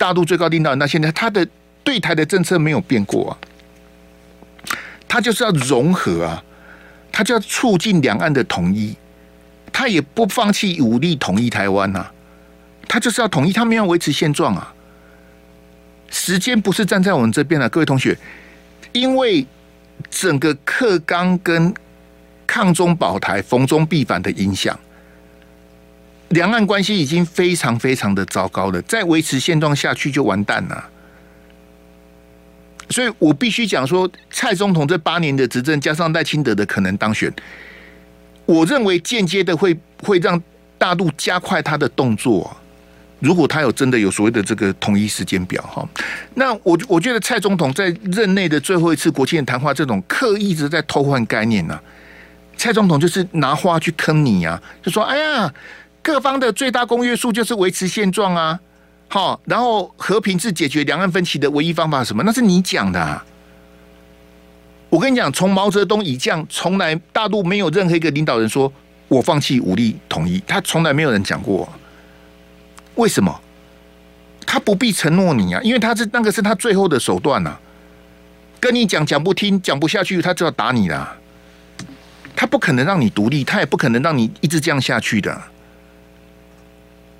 [0.00, 1.44] 大陆最高领导人，那现在他的
[1.82, 3.34] 对台的政策没有变过啊，
[5.08, 6.40] 他就是要融合啊，
[7.10, 8.94] 他就要促进两岸的统一，
[9.72, 12.06] 他也不放弃武力统一台湾呐，
[12.86, 14.72] 他就是要统一，他没有维持现状啊。
[16.10, 18.16] 时间不是站在我们这边了，各位同学，
[18.92, 19.44] 因为
[20.10, 21.72] 整个课纲跟
[22.46, 24.78] 抗中保台、逢中必反的影响。
[26.30, 30.90] 两岸关系已经非常非常的糟糕了，再维持现状下去就完蛋了。
[32.90, 37.32] 所以我必须讲说，蔡总统这八年的执政，加上赖清德的可能当选，
[38.46, 40.42] 我认为间接的会会让
[40.78, 42.56] 大陆加快他的动作。
[43.20, 45.88] 如果他有真的有所谓的这个统一时间表哈，
[46.34, 51.78] 那我我觉得蔡总统在任内的最后一次国庆谈话，这种刻意一直在偷换概念呢。
[52.56, 55.52] 蔡总统就是拿话去坑你呀，就说：“哎呀。”
[56.00, 58.58] 各方的最大公约数就是维持现状啊，
[59.08, 62.22] 好，然后和平是解决两岸分歧的唯一方法，什么？
[62.22, 63.22] 那是你讲的啊。
[64.88, 68.72] 我跟你讲，从毛泽东以降，从来大陆没有任何一个领导人说
[69.08, 71.68] 我放弃武力统一，他从来没有人讲过。
[72.98, 73.40] 为什么？
[74.44, 77.56] 他不必承诺你啊，因为他是那个是他最后的手段呐。
[78.58, 81.16] 跟你讲讲不听，讲不下去，他就要打你啦。
[82.34, 85.40] 他不可能让你独立，他也不可能让你一直这样下去的。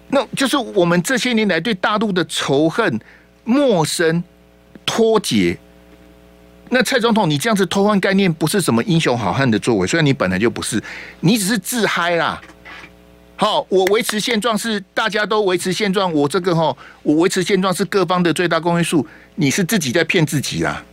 [0.09, 2.99] 那就是我们这些年来对大陆的仇恨、
[3.45, 4.25] 陌生、
[4.85, 5.57] 脱节。
[6.71, 9.87] 那蔡总统，你这样子偷换概念，不是什么英雄好汉的作为。
[9.87, 10.83] 虽然你本来就不是，
[11.21, 12.41] 你只是自嗨啦。
[13.41, 19.07] 好，我维持现状是大家都维持现状，我这个哈，我维持现状是各方的最大公约数。
[19.37, 20.85] 你是自己在骗自己啦。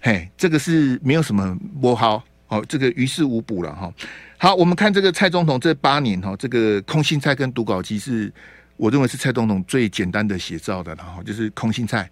[0.00, 3.92] 嘿，这个是没有什么不好，哦，这个于事无补了哈。
[4.38, 8.32] 好，我们看这个蔡总统这八年哈，这个空心菜跟读稿机是
[8.78, 12.10] 我认为是蔡总统最简单的写照的，然后就是空心菜，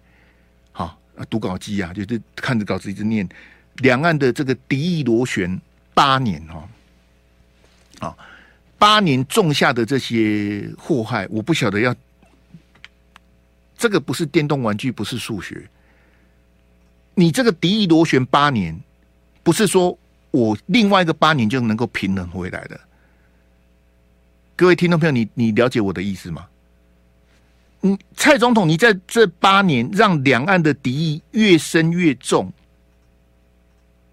[0.71, 3.27] 好啊，读稿机啊，就是看着稿子一直念，
[3.77, 5.59] 两岸的这个敌意螺旋
[5.95, 6.69] 八年哈，
[8.07, 8.15] 啊，
[8.79, 11.93] 八年种下的这些祸害，我不晓得要
[13.77, 15.69] 这个不是电动玩具，不是数学。
[17.13, 18.79] 你这个敌意螺旋八年，
[19.43, 19.95] 不是说
[20.31, 22.79] 我另外一个八年就能够平衡回来的。
[24.55, 26.47] 各位听众朋友，你你了解我的意思吗？
[27.81, 32.51] 嗯，蔡总统，你在这八年让两岸的敌意越深越重，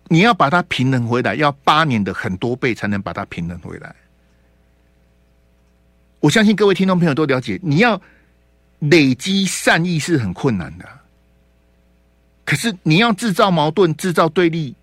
[0.08, 3.94] 你要把它平衡回来，要八年的很多倍才能把它平衡回来。
[6.20, 8.00] 我相信各位听众朋友都了解，你要
[8.80, 10.84] 累积善意是很困难的，
[12.44, 14.74] 可是你要制造矛盾、制造对立、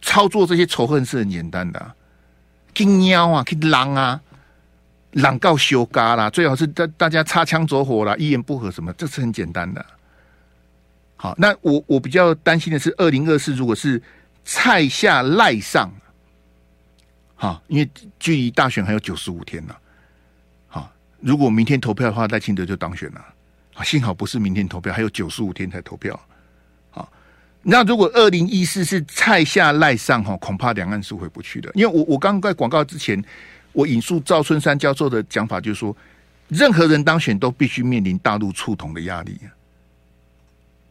[0.00, 1.92] 操作这些仇恨是很简单的。
[2.74, 4.20] 去喵啊，去狼啊，
[5.12, 9.84] 狼告羞嘎啦，最好是大大家擦枪走火啦，一言不合什么，这是很简单的。
[11.16, 14.00] 好，那我我比较担心的是，二零二四如果是
[14.44, 15.92] 菜下赖上，
[17.38, 19.74] 哈，因为距离大选还有九十五天呢。
[20.66, 23.24] 好，如果明天投票的话，赖清德就当选了。
[23.84, 26.18] 幸好不是明天投票，还有九十五天才投票。
[26.90, 27.08] 好
[27.62, 31.70] 那如果二零一四是蔡下赖上哈，恐怕两岸是回不去的。
[31.74, 33.22] 因为我我刚在广告之前，
[33.72, 35.96] 我引述赵春山教授的讲法，就是说，
[36.48, 39.38] 任何人当选都必须面临大陆触统的压力。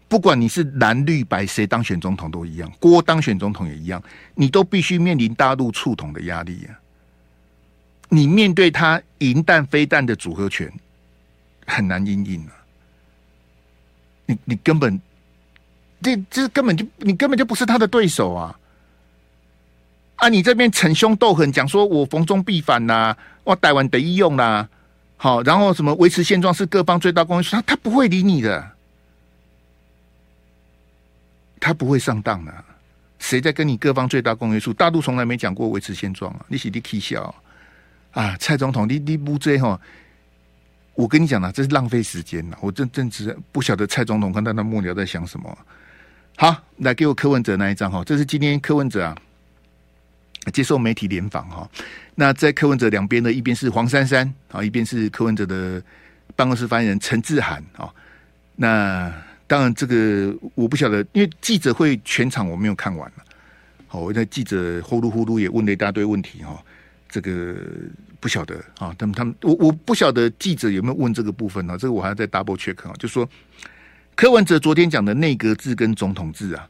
[0.08, 4.02] 不管你是蓝绿白谁当选总统都一样，郭当选总统也一样，
[4.36, 6.80] 你都必须面临大陆促统的压力啊！
[8.10, 10.72] 你面对他银弹飞弹的组合拳，
[11.66, 12.52] 很难应应啊！
[14.26, 15.00] 你你根本。
[16.00, 18.60] 这这根本就你根本就不是他的对手啊！
[20.18, 24.70] 啊，你这边逞凶斗狠，讲说我逢中必反呐、啊，我台湾得意用啦、
[25.18, 28.77] 好，然后什么维持现状是各方最大公约，他他不会理你的，
[31.68, 32.54] 他不会上当的。
[33.20, 34.72] 谁在跟你各方最大公约数？
[34.72, 36.46] 大陆从来没讲过维持现状啊！
[36.48, 37.36] 你是你起笑
[38.12, 38.38] 啊！
[38.38, 39.78] 蔡总统，你你不追哈？
[40.94, 42.58] 我跟你讲了，这是浪费时间了。
[42.62, 45.58] 我真真是不晓得蔡总统跟他的幕僚在想什么。
[46.38, 49.18] 好，来给我柯文哲那一张哈，这是今天柯文哲啊
[50.54, 51.70] 接受媒体联访哈。
[52.16, 55.84] 那在柯文哲两边的一边是黄珊珊啊，一边是柯文哲的
[56.34, 57.92] 办公室发言人陈志涵啊。
[58.56, 59.12] 那
[59.48, 63.12] 当然这个我不晓得，因为记者会全场我没有看完。
[63.88, 66.62] 好，我在记者呼噜呼噜也问了一大堆问题哈，
[67.10, 67.56] 这个
[68.20, 71.78] 不晓得啊，他们他们我我不晓得记者有没有问这个部分呢？
[71.78, 73.28] 这个我还要再 double check 啊，就说。
[74.20, 76.68] 柯文哲昨天讲的内阁制跟总统制啊，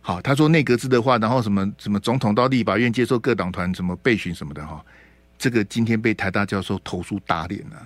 [0.00, 4.82] 好，他说内阁制的话，然后什么什么总统到立法院接受各党团什么备询什么的哈，
[5.36, 7.76] 这个今天被台大教授投诉打脸了。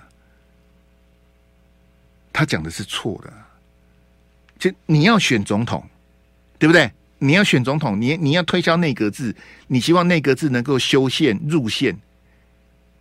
[2.33, 3.33] 他讲的是错的，
[4.63, 5.85] 就你要选总统，
[6.57, 6.89] 对不对？
[7.19, 9.35] 你要选总统，你你要推销内阁制，
[9.67, 11.97] 你希望内阁制能够修宪入宪，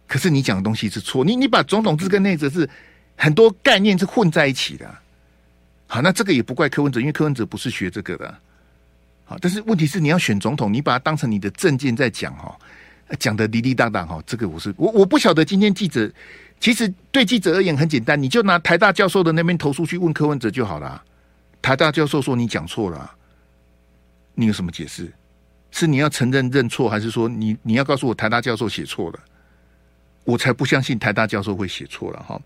[0.07, 2.67] 可是你讲的东西是错，你你把总统制跟内阁制
[3.15, 4.89] 很多概念是混在一起的。
[5.85, 8.35] 好，那这个也不怪柯文哲，因为柯文哲不是学这个的。
[9.25, 12.57] 好，但是问题是你要选总统，你把它当成你的政见在讲哈，
[13.19, 16.11] 讲的滴滴答答哈，这个我是我我不晓得今天记者
[16.59, 21.03] 其实对记者而言很简单，你就拿台大教授的那边投诉去问柯文哲就好了。
[21.61, 23.11] 台大教授说你讲错了，
[24.33, 25.11] 你有什么解释？
[25.71, 29.19] 是你要承认认错，还是说你你要告诉我台大教授写错了？
[30.23, 32.39] 我才不相信台大教授会写错了哈。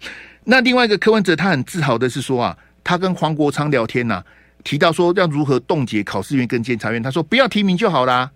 [0.43, 2.57] 那另外一个柯文哲他很自豪的是说啊。
[2.87, 4.23] 他跟黄国昌聊天呐、
[4.63, 8.29] 提到说要如何冻结考试院跟监察院，他说不要提名就好啦。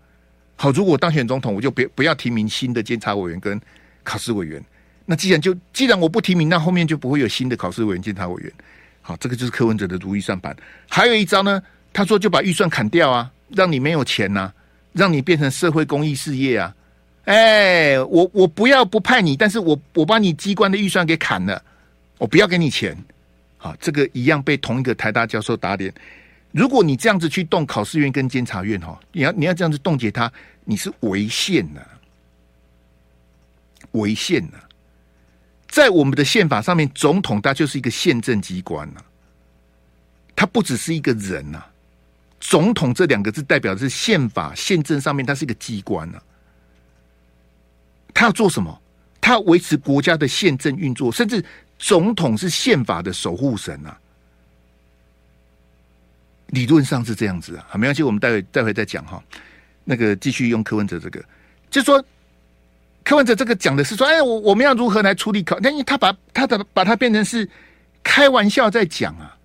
[0.56, 3.62] 好，如果当选总统，我就别不要提名新的监察委员跟
[4.04, 4.60] 考试委员。
[5.06, 8.52] 那既然就既然我不提名，那后面就不会有新的考试委员、监察委员。
[9.10, 10.56] 好，这个就是柯文哲的如意算盘。
[10.88, 11.60] 还有一招呢，
[11.92, 14.54] 他说就把预算砍掉啊，让你没有钱呐、
[14.94, 16.76] 让你变成社会公益事业啊。
[17.26, 21.60] 哎，我我不要不派你，但是我我把你机关的预算给砍了，
[22.20, 22.96] 我不要给你钱。
[23.58, 25.92] 好，这个一样被同一个台大教授打脸。
[26.52, 30.32] 如果你这样子去动考试院跟监察院，哈，你要你要这样子冻结他，
[30.66, 31.84] 你是违宪的，
[33.94, 34.69] 违宪的。
[35.70, 39.00] 在我们的宪法上面，总统他就是一个宪政机关呐，
[40.36, 41.64] 他不只是一个人呐。
[42.42, 46.22] 总统这两个字代表的是宪法宪政上面，他是一个机关呐。
[48.14, 48.82] 他要做什么？
[49.22, 51.46] 他要维持国家的宪政运作，甚至。
[51.82, 53.98] 总统是宪法的守护神啊，
[56.48, 57.78] 理论上是这样子啊。
[57.78, 59.24] 没关系，我们待会待会再讲哈。
[59.86, 61.24] 那个继续用柯文哲这个，
[61.72, 62.04] 就说
[63.04, 65.60] 柯文哲这个讲的是说，哎，我我们要如何来处理考？
[65.60, 67.50] 但因为他把他的把它变成是
[68.04, 69.36] 开玩笑在讲啊。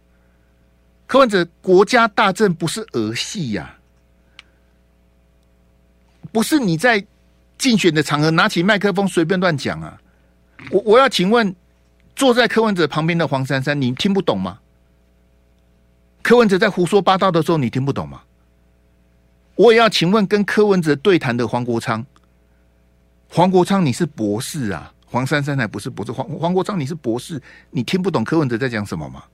[1.06, 3.76] 柯文哲，国家大政不是儿戏呀，
[6.32, 7.04] 不是你在
[7.58, 10.00] 竞选的场合拿起麦克风随便乱讲啊。
[10.70, 11.54] 我我要请问。
[12.16, 14.60] 坐在柯文哲旁边的黄珊珊，你听不懂吗？
[16.22, 18.22] 柯文哲在胡说八道的时候，你听不懂吗？
[19.56, 22.06] 我也要请问，跟柯文哲对谈的黄国昌，
[23.34, 29.24] 黄国昌你是博士啊，黄珊珊还不是博士，黄黄国昌你是博士，你听不懂柯文哲在讲什么吗？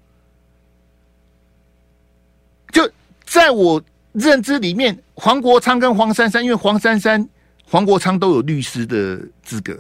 [2.73, 2.91] 就
[3.27, 3.83] 在我
[4.13, 7.29] 认知里面，黄国昌跟黄珊珊，因为黄珊珊、
[7.67, 9.79] 黄国昌都有律师的资格。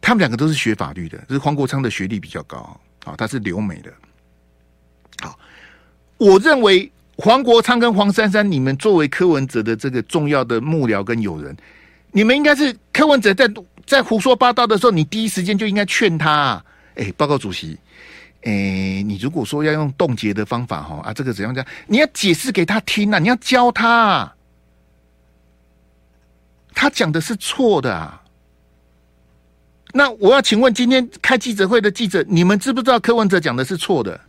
[0.00, 3.92] 他们两个都是学法律的，就是黄国昌的学历比较高，啊，他是留美的。
[5.20, 5.38] 好，
[6.16, 11.54] 我认为黄国昌跟黄珊珊，你们作为柯文哲的这个重要的幕僚跟友人，
[12.16, 13.50] 你们应该是柯文哲在
[13.84, 16.64] 在胡说八道的时候，你第一时间就应该劝他啊。
[16.94, 17.76] 哎，报告主席，
[18.42, 21.66] 哎，你如果说要用冻结的方法，哈啊，这个怎样讲？
[21.88, 24.36] 你要解释给他听啊，你要教他啊，
[26.72, 28.22] 他讲的是错的啊。
[29.92, 34.20] 那我要请问，今天开记者会的记者，你们知不知道柯文哲讲的是错的？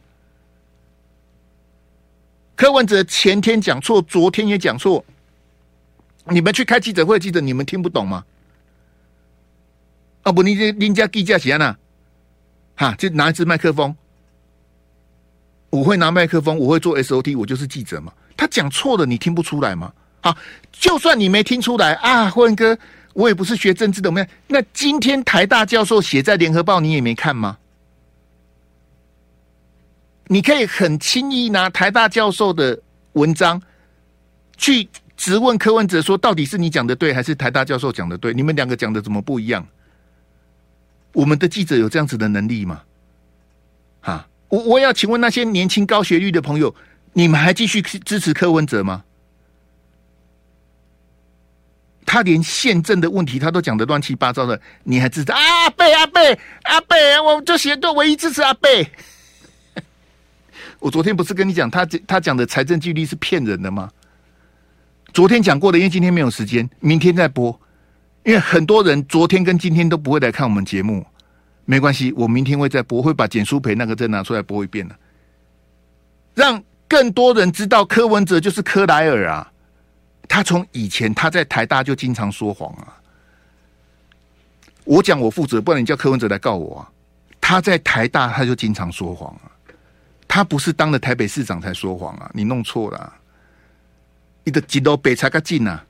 [2.56, 5.06] 柯文哲前天讲错，昨天也讲错。
[6.30, 8.26] 你们去开记者会记者，你们听不懂吗？
[10.24, 11.76] 啊不，你这林家记者写呢？
[12.76, 13.96] 哈，就拿一支麦克风，
[15.70, 18.12] 我会拿麦克风，我会做 SOT，我就是记者嘛。
[18.36, 19.94] 他讲错了，你听不出来吗？
[20.22, 20.36] 好，
[20.72, 22.78] 就算你没听出来啊，霍文哥。
[23.14, 24.28] 我也不是学政治的，没有。
[24.48, 27.58] 那今天台大教授写在联合报，你也没看吗？
[30.28, 32.78] 你可以很轻易拿台大教授的
[33.14, 33.62] 文章
[34.58, 38.34] 去质问柯文哲，说到底是你讲的对，还是台大教授讲的对？
[38.34, 39.66] 你们两个讲的怎么不一样？
[41.14, 42.82] 我们的记者有这样子的能力吗？
[44.02, 46.76] 哈，我我要请问那些年轻高学历的朋友，
[47.14, 49.04] 你们还继续支持柯文哲吗？
[52.06, 55.42] 他连宪政的问题他都讲得乱七八糟的，你还知道啊？
[55.42, 58.88] 阿贝阿贝阿贝，我就写对，唯一支持阿贝。
[60.80, 63.90] 我昨天不是跟你讲，他他讲的财政纪律是骗人的吗？
[65.16, 67.58] 昨天讲过的，因为今天没有时间，明天再播。
[68.26, 71.06] 因为很多人昨天跟今天都不会来看我们节目，
[71.64, 74.94] 没关系，我明天会再播，会把简书培那个再拿出来播一遍的，
[76.34, 79.50] 让更多人知道柯文哲就是柯莱尔啊。
[80.28, 83.00] 他从以前他在台大就经常说谎啊！
[84.84, 86.92] 我讲我负责，不然你叫柯文哲来告我啊！
[87.40, 89.48] 他在台大他就经常说谎啊！
[90.28, 92.30] 他不是当了台北市长才说谎啊！
[92.34, 93.14] 你弄错了，
[94.46, 95.86] 你的几多北才个进啊！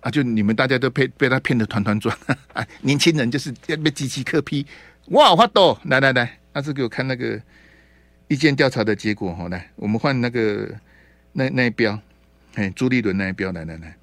[0.00, 2.16] 啊，就你们大家都被被他骗得团团转
[2.54, 2.66] 啊！
[2.80, 4.66] 年轻人就是要被机器克批
[5.08, 5.36] 哇！
[5.36, 7.38] 花豆来来来，阿志给我看那个
[8.28, 9.48] 意见调查的结果哈！
[9.50, 10.68] 来，我们换那个
[11.32, 12.00] 那那一标。
[12.54, 13.96] 哎，朱立伦那一标，来来来，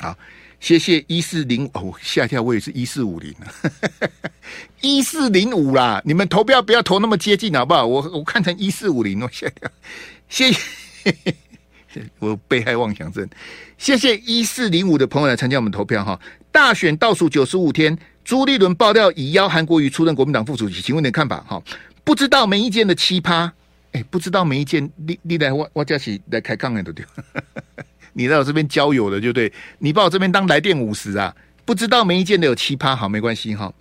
[0.00, 0.14] 好，
[0.60, 3.34] 谢谢一四零哦，吓一跳，我也是一四五零，
[4.82, 7.86] 一四零五啦，你们投票不要投那么接近好不好？
[7.86, 9.70] 我我看成一四五零哦，吓一跳，
[10.28, 10.60] 谢谢，
[12.18, 13.28] 我被害妄想症，
[13.78, 16.18] 谢谢一四零五的朋友来参加我们投票哈。
[16.50, 21.62] 大选倒数九十五天，朱立伦爆料已邀韩国瑜出任国民党副主席，请问你的看法哈？
[22.02, 23.50] 不知道没意见的奇葩。
[23.92, 27.04] 哎，不知道没意见，你你来我我家起来开杠的都对，
[28.12, 31.34] 你在我这边交友的就对，你把我这边当来电五十啊？
[31.64, 33.72] 不知道没意见的有奇葩，好没关系哈。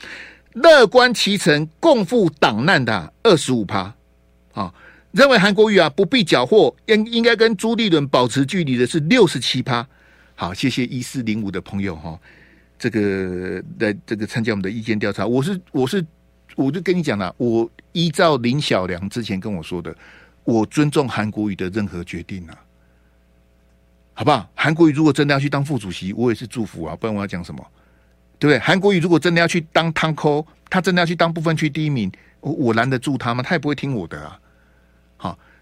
[0.53, 3.93] 乐观其成，共赴党难的二十五趴，
[4.53, 4.73] 好，
[5.15, 9.87] 认为韩国瑜啊不必缴获，应应该跟朱立伦保持距离的是六十七趴。
[10.35, 12.19] 好，谢谢一四零五的朋友哈，
[12.77, 16.05] 这个来这个参加我们的意见调查，我是我是。
[16.55, 19.93] 我就跟你讲了，我依照林小良之前跟我说的，
[20.45, 22.55] 我尊重韩国瑜的任何决定啊，
[24.13, 24.49] 好不好？
[24.55, 27.61] 韩国瑜如果真的要去当副主席，我也是祝福啊，不然我要讲什么？
[28.39, 28.59] 对不对？
[28.59, 32.09] 韩国瑜如果真的要去当汤扣，他真的要去当部分区第一名，
[32.39, 33.43] 我我拦得住他吗？
[33.43, 34.39] 他也不会听我的啊。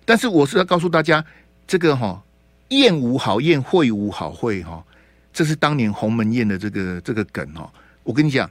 [0.05, 1.23] 但是我是要告诉大家，
[1.65, 2.21] 这个哈
[2.69, 4.83] 宴无好宴，会无好会哈，
[5.31, 7.71] 这是当年鸿门宴的这个这个梗哦。
[8.03, 8.49] 我跟你讲。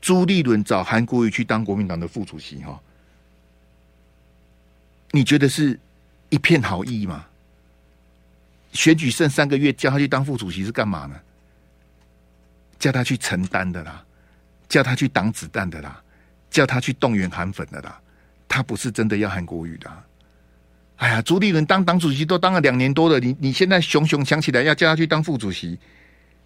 [0.00, 2.80] 朱立伦找韩国瑜去当国民党的副主席，哈，
[5.10, 5.76] 你觉得是
[6.28, 7.26] 一片好意吗？
[8.72, 11.16] 选举剩三个月，叫他去当副主席是干嘛呢？
[12.78, 14.04] 叫他去承担的啦，
[14.68, 16.00] 叫他去挡子弹的啦，
[16.48, 18.00] 叫他去动员韩粉的啦，
[18.46, 19.90] 他不是真的要韩国瑜的。
[20.98, 25.78] 哎呀，朱立伦当党主席都当了两年多了，你你现在熊熊想起来要叫他去当副主席，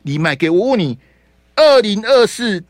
[0.02, 0.98] 你买给我问你，
[1.56, 2.64] 二零二四。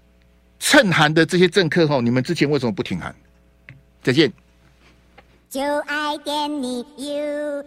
[0.64, 3.12] 趁寒的这些政客哈，你们之前为什么不挺寒？
[4.00, 4.32] 再见。
[5.50, 7.64] 就爱给你 UFO